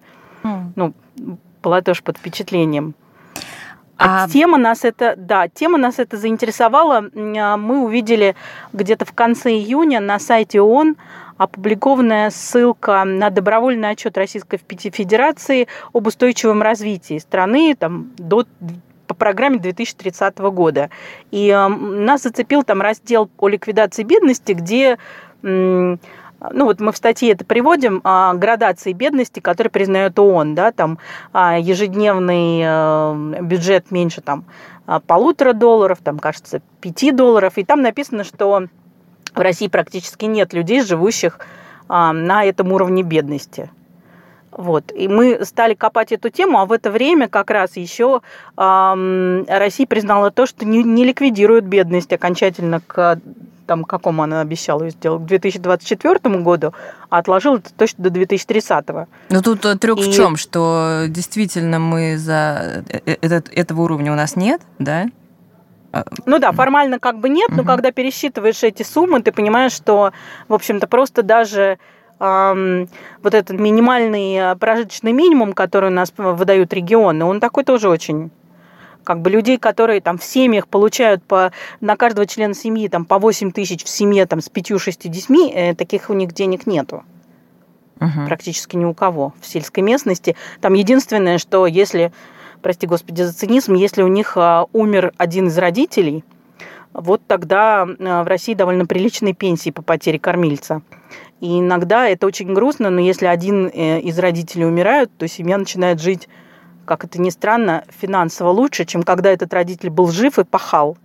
[0.76, 0.94] ну,
[1.62, 2.94] была тоже под впечатлением.
[3.96, 7.04] А, а тема нас это, да, тема нас это заинтересовала.
[7.14, 8.34] А, мы увидели
[8.72, 10.96] где-то в конце июня на сайте ООН
[11.38, 18.44] опубликованная ссылка на добровольный отчет Российской Федерации об устойчивом развитии страны там, до
[19.08, 20.88] по программе 2030 года.
[21.32, 24.98] И э, нас зацепил там раздел о ликвидации бедности, где
[26.50, 30.98] ну вот мы в статье это приводим, а, градации бедности, которые признает ООН, да, там
[31.32, 34.44] а, ежедневный э, бюджет меньше там
[34.86, 38.66] а, полутора долларов, там, кажется, пяти долларов, и там написано, что
[39.34, 41.38] в России практически нет людей, живущих
[41.88, 43.70] на этом уровне бедности.
[44.50, 44.92] Вот.
[44.94, 48.20] И мы стали копать эту тему, а в это время как раз еще
[48.56, 53.18] э, Россия признала то, что не, не ликвидирует бедность окончательно к
[53.66, 56.74] там, какому она обещала ее сделать, к 2024 году,
[57.10, 58.86] а отложила это точно до 2030.
[59.28, 60.02] Но тут э, трюк И...
[60.02, 65.06] в чем, что действительно мы за э, э, этот, этого уровня у нас нет, да?
[65.92, 70.12] А, ну да, формально как бы нет, но когда пересчитываешь эти суммы, ты понимаешь, что,
[70.48, 71.78] в общем-то, просто даже
[72.18, 72.88] эм,
[73.22, 78.30] вот этот минимальный прожиточный минимум, который у нас выдают регионы, он такой тоже очень
[79.04, 83.18] как бы людей, которые там в семьях получают по, на каждого члена семьи там, по
[83.18, 87.04] 8 тысяч в семье там, с 5-6 детьми, э, таких у них денег нету.
[88.00, 88.26] Угу.
[88.26, 90.36] Практически ни у кого в сельской местности.
[90.60, 92.12] Там единственное, что если
[92.62, 96.24] прости господи за цинизм, если у них а, умер один из родителей,
[96.92, 100.82] вот тогда а, в России довольно приличные пенсии по потере кормильца.
[101.40, 106.00] И иногда это очень грустно, но если один э, из родителей умирает, то семья начинает
[106.00, 106.28] жить,
[106.84, 110.98] как это ни странно, финансово лучше, чем когда этот родитель был жив и пахал,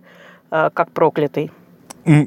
[0.50, 1.50] э, как проклятый.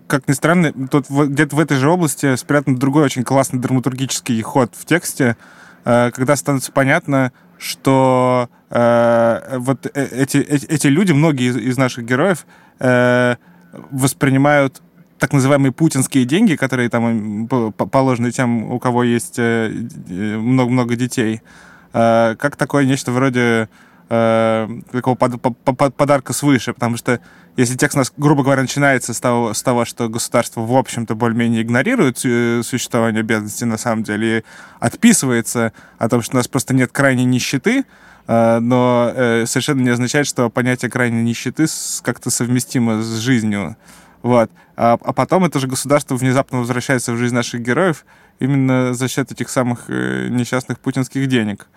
[0.07, 4.73] Как ни странно, тут где-то в этой же области спрятан другой очень классный драматургический ход
[4.75, 5.37] в тексте,
[5.85, 12.45] э, когда становится понятно, что э, вот эти, эти, люди, многие из, наших героев,
[13.89, 14.81] воспринимают
[15.19, 21.41] так называемые путинские деньги, которые там положены тем, у кого есть много-много детей,
[21.91, 23.69] как такое нечто вроде
[24.09, 27.21] такого подарка свыше, потому что
[27.57, 31.15] если текст у нас, грубо говоря, начинается с того, с того что государство, в общем-то,
[31.15, 34.43] более-менее игнорирует э, существование бедности на самом деле и
[34.79, 37.83] отписывается о том, что у нас просто нет крайней нищеты,
[38.27, 41.65] э, но э, совершенно не означает, что понятие крайней нищеты
[42.03, 43.75] как-то совместимо с жизнью.
[44.21, 44.49] Вот.
[44.77, 48.05] А, а потом это же государство внезапно возвращается в жизнь наших героев
[48.39, 51.67] именно за счет этих самых несчастных путинских денег.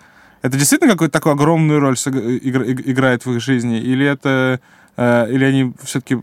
[0.41, 3.79] Это действительно какую-то такую огромную роль играет в их жизни?
[3.79, 4.59] Или это
[4.97, 6.17] или они все-таки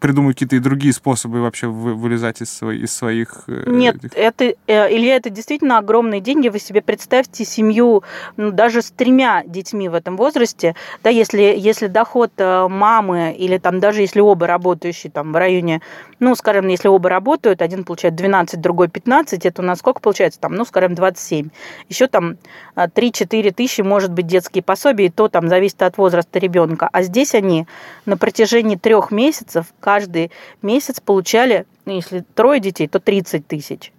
[0.00, 3.44] придумают какие-то и другие способы вообще вылезать из, своих, из своих...
[3.46, 4.12] Э, Нет, этих...
[4.14, 6.48] это, э, Илья, это действительно огромные деньги.
[6.48, 8.02] Вы себе представьте семью
[8.36, 10.74] ну, даже с тремя детьми в этом возрасте.
[11.02, 15.80] Да, если, если доход мамы или там даже если оба работающие там в районе,
[16.18, 20.40] ну, скажем, если оба работают, один получает 12, другой 15, это у нас сколько получается?
[20.40, 21.48] Там, ну, скажем, 27.
[21.88, 22.36] Еще там
[22.74, 26.88] 3-4 тысячи может быть детские пособия, и то там зависит от возраста ребенка.
[26.92, 27.66] А здесь они
[28.04, 30.30] на протяжении трех месяцев каждый
[30.62, 33.92] месяц получали, ну, если трое детей, то 30 тысяч.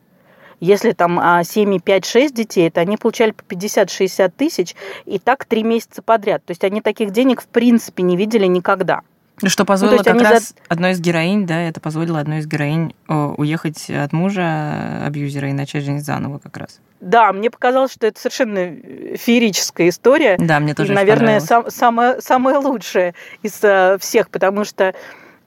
[0.60, 5.64] Если там а, семьи 5-6 детей, то они получали по 50-60 тысяч, и так три
[5.64, 6.44] месяца подряд.
[6.46, 9.02] То есть они таких денег в принципе не видели никогда.
[9.46, 10.56] Что позволило ну, как раз за...
[10.68, 15.84] одной из героинь, да, это позволило одной из героинь уехать от мужа абьюзера и начать
[15.84, 16.80] жизнь заново как раз.
[17.02, 18.76] Да, мне показалось, что это совершенно
[19.16, 20.38] феерическая история.
[20.40, 20.94] Да, мне тоже.
[20.94, 23.62] И, наверное, сам, самая, самая лучшая из
[24.02, 24.96] всех, потому что,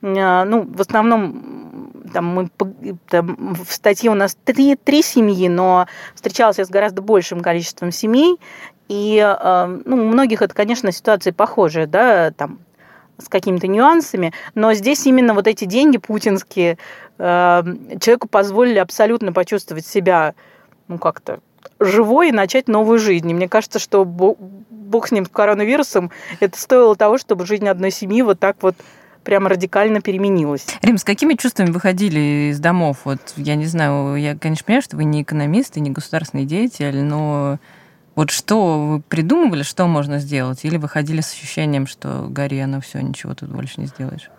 [0.01, 2.49] ну, в основном там мы
[3.09, 7.91] там, в статье у нас три, три семьи, но встречалась я с гораздо большим количеством
[7.91, 8.37] семей,
[8.87, 9.19] и
[9.85, 12.59] ну, у многих это, конечно, ситуации похожие, да, там
[13.17, 16.77] с какими-то нюансами, но здесь именно вот эти деньги путинские
[17.17, 17.63] э,
[17.99, 20.33] человеку позволили абсолютно почувствовать себя,
[20.87, 21.39] ну как-то
[21.79, 23.29] живой и начать новую жизнь.
[23.29, 27.91] И мне кажется, что бог с ним, с коронавирусом, это стоило того, чтобы жизнь одной
[27.91, 28.75] семьи вот так вот
[29.23, 30.65] прямо радикально переменилась.
[30.81, 33.01] Рим, с какими чувствами выходили из домов?
[33.03, 37.01] Вот я не знаю, я, конечно, понимаю, что вы не экономист и не государственный деятель,
[37.03, 37.59] но
[38.15, 40.65] вот что вы придумывали, что можно сделать?
[40.65, 44.29] Или выходили с ощущением, что гори оно все, ничего тут больше не сделаешь?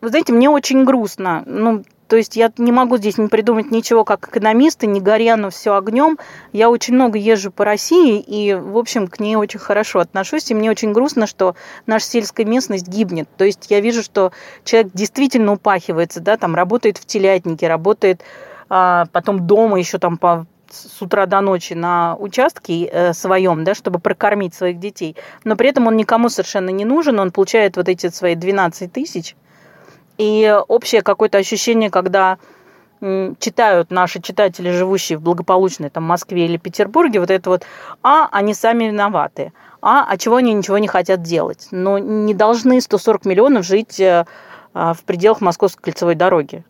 [0.00, 1.42] Вы знаете, мне очень грустно.
[1.46, 5.36] Ну, то есть я не могу здесь не придумать ничего как экономист, и не горя,
[5.36, 6.18] но все огнем.
[6.52, 10.50] Я очень много езжу по России, и, в общем, к ней очень хорошо отношусь.
[10.50, 11.54] И мне очень грустно, что
[11.86, 13.28] наша сельская местность гибнет.
[13.36, 14.32] То есть я вижу, что
[14.64, 18.22] человек действительно упахивается, да, там работает в телятнике, работает
[18.68, 23.74] а, потом дома еще там по с утра до ночи на участке э, своем, да,
[23.74, 27.88] чтобы прокормить своих детей, но при этом он никому совершенно не нужен, он получает вот
[27.88, 29.36] эти свои 12 тысяч,
[30.18, 32.38] и общее какое-то ощущение, когда
[33.00, 37.62] читают наши читатели, живущие в благополучной там, Москве или Петербурге, вот это вот,
[38.02, 41.68] а, они сами виноваты, а, а чего они ничего не хотят делать.
[41.70, 44.26] Но не должны 140 миллионов жить э,
[44.74, 46.64] а, в пределах Московской кольцевой дороги.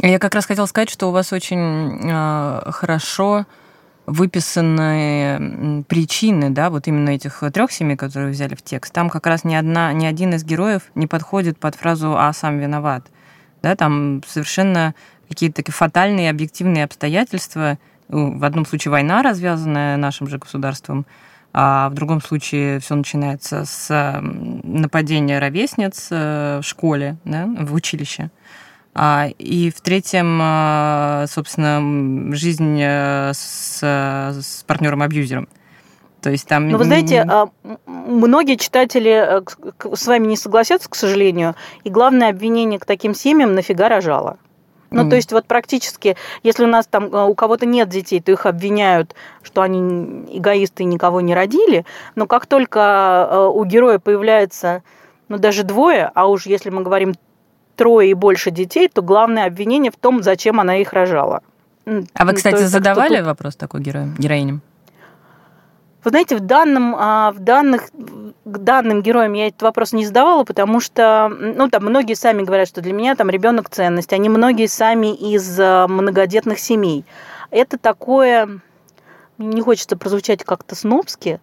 [0.00, 3.46] Я как раз хотела сказать, что у вас очень э, хорошо
[4.06, 8.92] выписаны причины, да, вот именно этих трех семей, которые взяли в текст.
[8.92, 12.58] Там как раз ни одна, ни один из героев не подходит под фразу «а сам
[12.58, 13.06] виноват».
[13.62, 14.94] Да, там совершенно
[15.28, 17.78] какие-то такие фатальные объективные обстоятельства.
[18.08, 21.06] В одном случае война, развязанная нашим же государством,
[21.54, 24.20] а в другом случае все начинается с
[24.64, 28.30] нападения ровесниц э, в школе, да, в училище.
[28.94, 35.48] А, и в третьем, а, собственно, жизнь э, с, с партнером-абьюзером.
[36.22, 36.68] То есть там...
[36.68, 37.48] Ну, вы знаете, а,
[37.86, 39.42] многие читатели э,
[39.94, 44.38] с вами не согласятся, к сожалению, и главное обвинение к таким семьям нафига рожала.
[44.90, 45.10] Ну, mm.
[45.10, 48.46] то есть вот практически, если у нас там э, у кого-то нет детей, то их
[48.46, 51.84] обвиняют, что они эгоисты и никого не родили,
[52.14, 54.84] но как только у героя появляется
[55.28, 57.14] ну, даже двое, а уж если мы говорим
[57.76, 61.42] трое и больше детей, то главное обвинение в том, зачем она их рожала.
[61.86, 63.26] А вы, кстати, есть, задавали тут...
[63.26, 64.62] вопрос такой героям, героиням?
[66.02, 67.88] Вы знаете, в, данном, а, в данных
[68.44, 72.68] к данным героям я этот вопрос не задавала, потому что, ну, там многие сами говорят,
[72.68, 74.12] что для меня там ребенок ценность.
[74.12, 77.06] Они многие сами из э, многодетных семей.
[77.50, 78.60] Это такое,
[79.38, 81.40] не хочется прозвучать как-то снобски,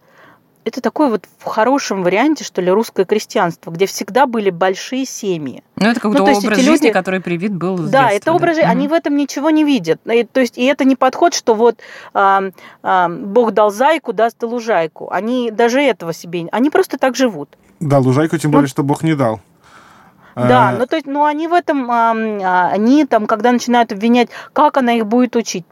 [0.64, 5.64] это такое вот в хорошем варианте, что ли, русское крестьянство, где всегда были большие семьи.
[5.76, 6.92] Ну, это какой-то ну, образ жизни, люди...
[6.92, 10.00] который привит был с Да, детства, это образ жизни, они в этом ничего не видят.
[10.06, 11.80] И, то есть, и это не подход, что вот
[12.14, 12.44] а,
[12.84, 15.10] а, Бог дал зайку, даст и лужайку.
[15.10, 16.48] Они даже этого себе...
[16.52, 17.58] Они просто так живут.
[17.80, 19.42] Да, лужайку, тем более, ну, что Бог не дал.
[20.36, 20.72] Да, а...
[20.74, 24.94] ну то есть, ну они в этом, а, они там, когда начинают обвинять, как она
[24.94, 25.66] их будет учить,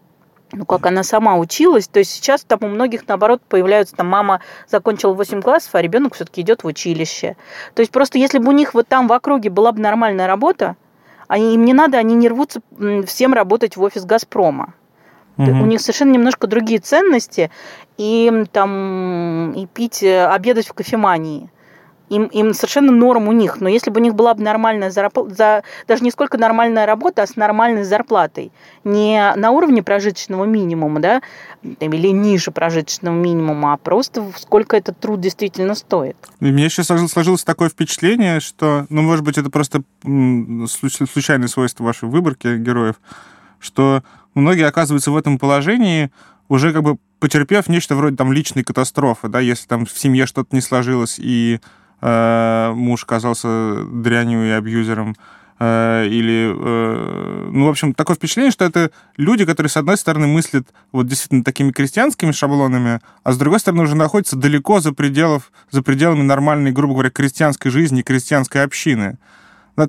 [0.52, 1.88] ну, как она сама училась.
[1.88, 6.16] То есть сейчас там у многих, наоборот, появляются, там, мама закончила 8 классов, а ребенок
[6.16, 7.36] все-таки идет в училище.
[7.74, 10.76] То есть просто если бы у них вот там в округе была бы нормальная работа,
[11.28, 12.62] они, им не надо, они не рвутся
[13.06, 14.74] всем работать в офис «Газпрома».
[15.38, 15.52] Угу.
[15.52, 17.50] У них совершенно немножко другие ценности,
[17.98, 21.50] и там и пить, э, обедать в кофемании–
[22.10, 23.62] им, им совершенно норм у них.
[23.62, 27.24] Но если бы у них была бы нормальная зарплата, за, даже не сколько нормальная работа,
[27.24, 28.52] а с нормальной зарплатой,
[28.84, 31.22] не на уровне прожиточного минимума, да,
[31.62, 36.18] или ниже прожиточного минимума, а просто сколько этот труд действительно стоит.
[36.40, 39.84] И мне сейчас сложилось такое впечатление, что, ну, может быть, это просто
[40.68, 42.96] случайное свойство вашей выборки героев,
[43.60, 44.04] что
[44.34, 46.12] многие оказываются в этом положении
[46.48, 50.56] уже как бы потерпев нечто вроде там личной катастрофы, да, если там в семье что-то
[50.56, 51.60] не сложилось и
[52.02, 55.16] муж оказался дрянью и абьюзером,
[55.60, 60.28] э, или, э, ну, в общем, такое впечатление, что это люди, которые, с одной стороны,
[60.28, 65.52] мыслят вот действительно такими крестьянскими шаблонами, а с другой стороны, уже находятся далеко за, пределов,
[65.72, 69.18] за пределами нормальной, грубо говоря, крестьянской жизни, крестьянской общины.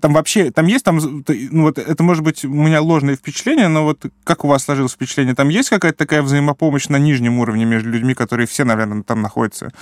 [0.00, 3.82] Там вообще, там есть там, ну вот это может быть у меня ложное впечатление, но
[3.82, 7.90] вот как у вас сложилось впечатление, там есть какая-то такая взаимопомощь на нижнем уровне между
[7.90, 9.72] людьми, которые все, наверное, там находятся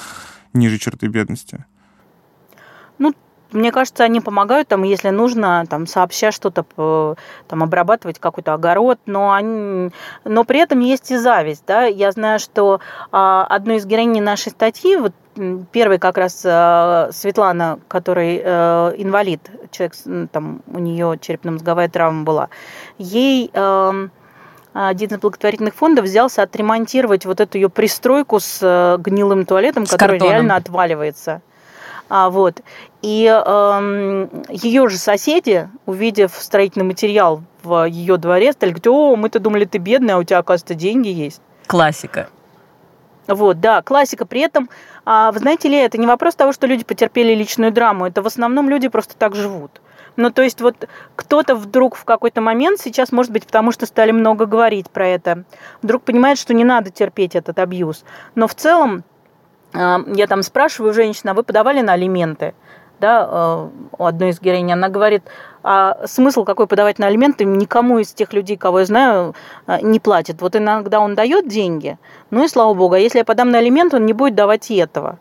[0.55, 1.67] ниже черты бедности?
[2.99, 3.15] Ну,
[3.53, 9.33] мне кажется, они помогают, там, если нужно, там, сообща что-то, там, обрабатывать какой-то огород, но,
[9.33, 9.91] они,
[10.25, 12.81] но при этом есть и зависть, да, я знаю, что
[13.11, 15.15] а, одной из героиней нашей статьи, вот
[15.73, 19.41] первый как раз а, Светлана, который а, инвалид,
[19.71, 19.95] человек,
[20.31, 22.49] там, у нее черепно-мозговая травма была,
[22.99, 23.51] ей...
[23.55, 23.95] А,
[24.75, 29.91] один из благотворительных фондов взялся отремонтировать вот эту ее пристройку с э, гнилым туалетом, с
[29.91, 30.33] который картоном.
[30.33, 31.41] реально отваливается.
[32.09, 32.63] А, вот.
[33.03, 39.41] И э, ее же соседи, увидев строительный материал в ее дворе, стали говорить, о, мы-то
[39.41, 41.41] думали, ты бедная, а у тебя, оказывается, деньги есть.
[41.67, 42.29] Классика.
[43.27, 44.25] Вот, да, классика.
[44.25, 44.71] При этом,
[45.05, 48.27] а, вы знаете ли, это не вопрос того, что люди потерпели личную драму, это в
[48.27, 49.83] основном люди просто так живут.
[50.17, 54.11] Ну, то есть вот кто-то вдруг в какой-то момент, сейчас, может быть, потому что стали
[54.11, 55.45] много говорить про это,
[55.83, 58.03] вдруг понимает, что не надо терпеть этот абьюз.
[58.35, 59.05] Но в целом
[59.75, 62.55] я там спрашиваю женщину, а вы подавали на алименты?
[63.01, 65.23] Да, э, у одной из героинь, она говорит,
[65.63, 69.35] а смысл какой подавать на алименты, никому из тех людей, кого я знаю,
[69.69, 70.41] э, не платит.
[70.41, 71.97] Вот иногда он дает деньги,
[72.31, 74.77] ну и слава богу, а если я подам на алименты, он не будет давать и
[74.77, 75.19] этого.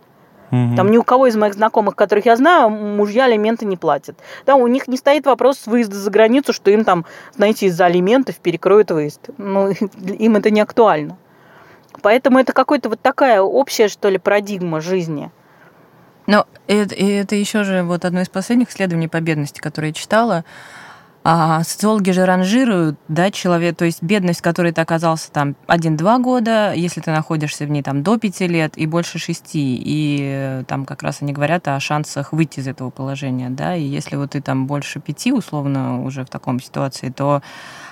[0.52, 0.76] Угу.
[0.76, 4.18] Там ни у кого из моих знакомых, которых я знаю, мужья алименты не платят.
[4.46, 8.38] Да, у них не стоит вопрос выезда за границу, что им там, знаете, из-за алиментов
[8.38, 9.30] перекроют выезд.
[9.38, 9.70] Ну,
[10.20, 11.18] им это не актуально.
[12.02, 15.32] Поэтому это какая-то вот такая общая, что ли, парадигма жизни.
[16.28, 20.44] Но это, это еще же вот одно из последних исследований по бедности, которое я читала.
[21.30, 26.72] А социологи же ранжируют, да, человек, то есть бедность, которой ты оказался там 1-2 года,
[26.74, 30.86] если ты находишься в ней там до 5 лет и больше 6, и э, там
[30.86, 34.42] как раз они говорят о шансах выйти из этого положения, да, и если вот ты
[34.42, 37.42] там больше 5, условно, уже в таком ситуации, то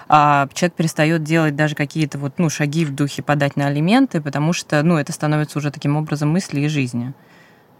[0.07, 4.53] а человек перестает делать даже какие-то вот, ну, шаги в духе подать на алименты, потому
[4.53, 7.13] что, ну, это становится уже таким образом мысли и жизни.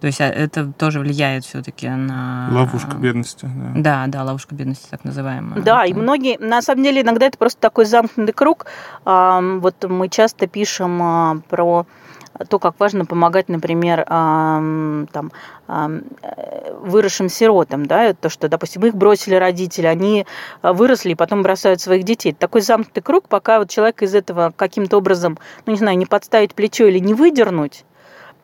[0.01, 2.49] То есть а, это тоже влияет все-таки на...
[2.51, 3.49] Ловушка бедности.
[3.76, 4.05] Да.
[4.05, 5.61] да, да, ловушка бедности так называемая.
[5.61, 8.65] Да, и многие, на самом деле, иногда это просто такой замкнутый круг.
[9.05, 11.88] Вот мы часто пишем а, про
[12.49, 15.31] то, как важно помогать, например, там,
[16.81, 20.25] выросшим сиротам, да, то, что, допустим, их бросили родители, они
[20.61, 22.33] выросли и потом бросают своих детей.
[22.33, 26.53] Такой замкнутый круг, пока вот человек из этого каким-то образом, ну, не знаю, не подставить
[26.53, 27.86] плечо или не выдернуть,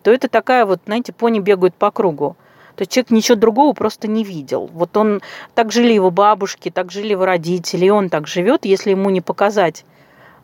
[0.04, 2.36] то это такая вот, знаете, пони бегают по кругу.
[2.76, 4.70] То есть человек ничего другого просто не видел.
[4.74, 5.22] Вот он,
[5.54, 9.22] так жили его бабушки, так жили его родители, и он так живет, если ему не
[9.22, 9.86] показать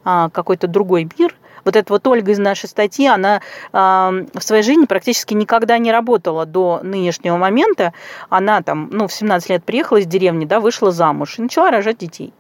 [0.04, 1.34] а, какой-то другой мир–
[1.68, 3.42] вот эта вот Ольга из нашей статьи, она
[3.72, 7.94] в своей жизни практически никогда не работала до нынешнего момента.
[8.30, 11.98] Она там, ну, в 17 лет приехала из деревни, да, вышла замуж и начала рожать
[11.98, 12.34] детей.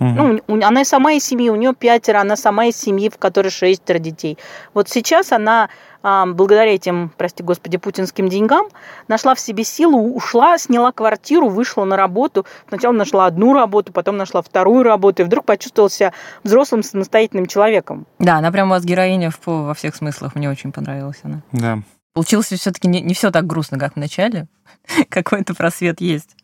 [0.00, 3.48] Ну, у- она сама из семьи, у нее пятеро, она сама из семьи, в которой
[3.50, 4.38] шестеро детей.
[4.74, 5.68] Вот сейчас она,
[6.02, 8.66] а, благодаря этим, прости господи, путинским деньгам,
[9.08, 12.46] нашла в себе силу, ушла, сняла квартиру, вышла на работу.
[12.68, 16.12] Сначала нашла одну работу, потом нашла вторую работу, и вдруг почувствовала себя
[16.44, 18.06] взрослым самостоятельным человеком.
[18.20, 20.34] Да, она прям у вас героиня в- во всех смыслах.
[20.36, 21.42] Мне очень понравилась она.
[21.52, 21.78] Да.
[22.14, 24.46] Получилось все-таки не, не все так грустно, как в начале.
[25.08, 26.36] Какой-то просвет есть.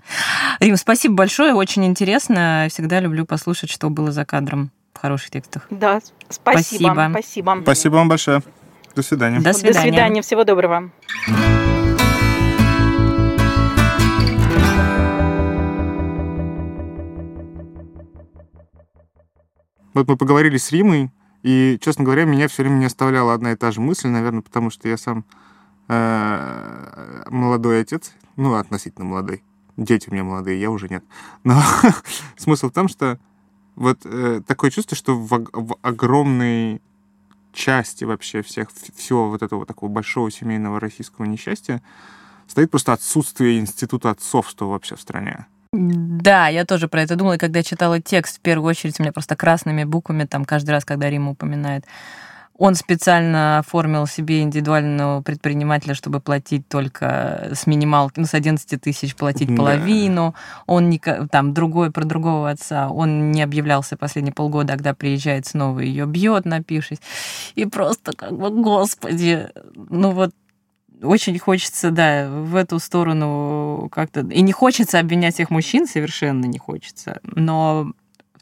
[0.60, 2.66] Рим, спасибо большое, очень интересно.
[2.70, 5.66] Всегда люблю послушать, что было за кадром в хороших текстах.
[5.70, 6.92] Да, спасибо.
[6.92, 7.08] Спасибо.
[7.10, 7.58] Спасибо.
[7.62, 8.42] Спасибо вам большое.
[8.94, 9.40] До свидания.
[9.40, 9.74] До свидания.
[9.74, 10.90] До свидания, всего доброго.
[19.94, 21.10] Вот мы поговорили с Римой,
[21.44, 24.70] и, честно говоря, меня все время не оставляла одна и та же мысль, наверное, потому
[24.70, 25.24] что я сам
[25.88, 29.44] э, молодой отец, ну, относительно молодой.
[29.76, 31.04] Дети у меня молодые, я уже нет.
[31.42, 31.60] Но
[32.36, 33.18] смысл в том, что
[33.76, 36.80] вот э, такое чувство, что в, в огромной
[37.52, 41.82] части вообще всех, всего вот этого такого большого семейного российского несчастья
[42.46, 45.46] стоит просто отсутствие института отцовства вообще в стране.
[45.72, 49.12] Да, я тоже про это думала, и когда читала текст, в первую очередь у меня
[49.12, 51.84] просто красными буквами, там каждый раз, когда Рима упоминает,
[52.56, 59.16] он специально оформил себе индивидуального предпринимателя, чтобы платить только с минималки, ну, с 11 тысяч
[59.16, 59.56] платить Да.
[59.56, 60.34] половину.
[60.66, 61.00] Он не,
[61.30, 66.06] там, другой, про другого отца, он не объявлялся последние полгода, а когда приезжает снова, ее
[66.06, 66.98] бьет, напившись.
[67.56, 70.30] И просто как бы, господи, ну вот
[71.02, 74.20] очень хочется, да, в эту сторону как-то...
[74.20, 77.18] И не хочется обвинять всех мужчин, совершенно не хочется.
[77.24, 77.92] Но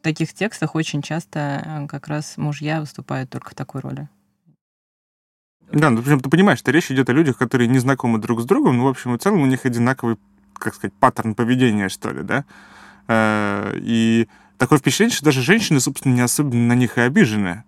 [0.03, 4.09] таких текстах очень часто э, как раз мужья выступают только в такой роли.
[5.73, 8.77] Да, ну, ты понимаешь, что речь идет о людях, которые не знакомы друг с другом,
[8.77, 10.19] но, в общем и целом, у них одинаковый,
[10.55, 12.45] как сказать, паттерн поведения, что ли, да?
[13.09, 14.29] Э, И
[14.59, 17.65] такое впечатление, что даже женщины, собственно, не особенно на них и обижены.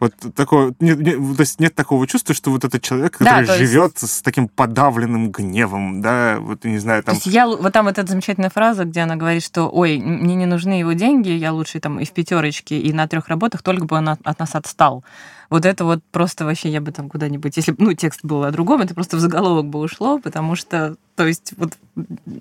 [0.00, 3.58] Вот такое, нет, нет, то есть нет такого чувства, что вот этот человек, Да, который
[3.58, 7.16] есть- живет с таким подавленным гневом, да, вот, не знаю, там...
[7.16, 10.36] То есть я, вот там вот эта замечательная фраза, где она говорит, что, ой, мне
[10.36, 13.86] не нужны его деньги, я лучше там и в пятерочке, и на трех работах, только
[13.86, 15.04] бы он от, от нас отстал.
[15.50, 18.50] Вот это вот просто вообще я бы там куда-нибудь, если бы, ну, текст был о
[18.50, 21.72] другом, это просто в заголовок бы ушло, потому что, то есть вот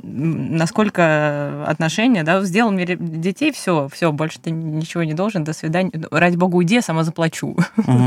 [0.03, 5.91] насколько отношения, да, сделал мне детей, все, все, больше ты ничего не должен, до свидания,
[6.11, 7.57] ради бога уйди, я сама заплачу.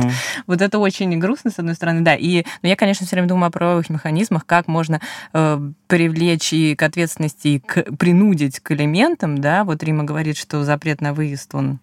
[0.46, 2.14] Вот это очень грустно, с одной стороны, да.
[2.14, 5.00] И, но я, конечно, все время думаю о правовых механизмах, как можно
[5.32, 9.64] э, привлечь и к ответственности, и к, принудить к элементам, да.
[9.64, 11.78] Вот Рима говорит, что запрет на выезд, он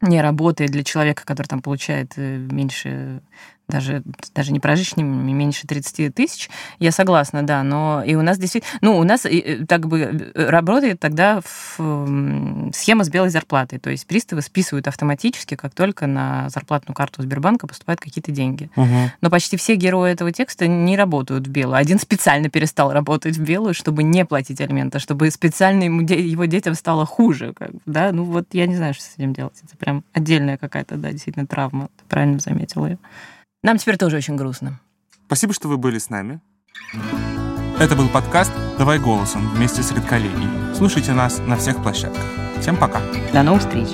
[0.00, 3.20] не работает для человека, который там получает э, меньше,
[3.68, 4.02] даже,
[4.34, 6.48] даже не прожиточными, меньше 30 тысяч.
[6.78, 8.78] Я согласна, да, но и у нас действительно...
[8.80, 13.78] Ну, у нас э, так бы э, работает тогда в, схема с белой зарплатой.
[13.78, 18.70] То есть приставы списывают автоматически, как только на зарплатную карту Сбербанка поступают какие-то деньги.
[18.76, 19.10] Мгм.
[19.20, 21.76] Но почти все герои этого текста не работают в белую.
[21.76, 26.74] Один специально перестал работать в белую, чтобы не платить алименты, чтобы специально ему, его детям
[26.74, 27.52] стало хуже.
[27.52, 28.12] Как да?
[28.12, 29.54] Ну вот я не знаю, что с этим делать.
[29.64, 31.88] Это прям отдельная какая-то, да, действительно травма.
[31.96, 32.98] Ты правильно заметила ее.
[33.62, 34.80] Нам теперь тоже очень грустно.
[35.26, 36.40] Спасибо, что вы были с нами.
[37.78, 40.74] Это был подкаст «Давай голосом» вместе с Редколлегией.
[40.74, 42.24] Слушайте нас на всех площадках.
[42.60, 43.00] Всем пока.
[43.32, 43.88] До новых встреч.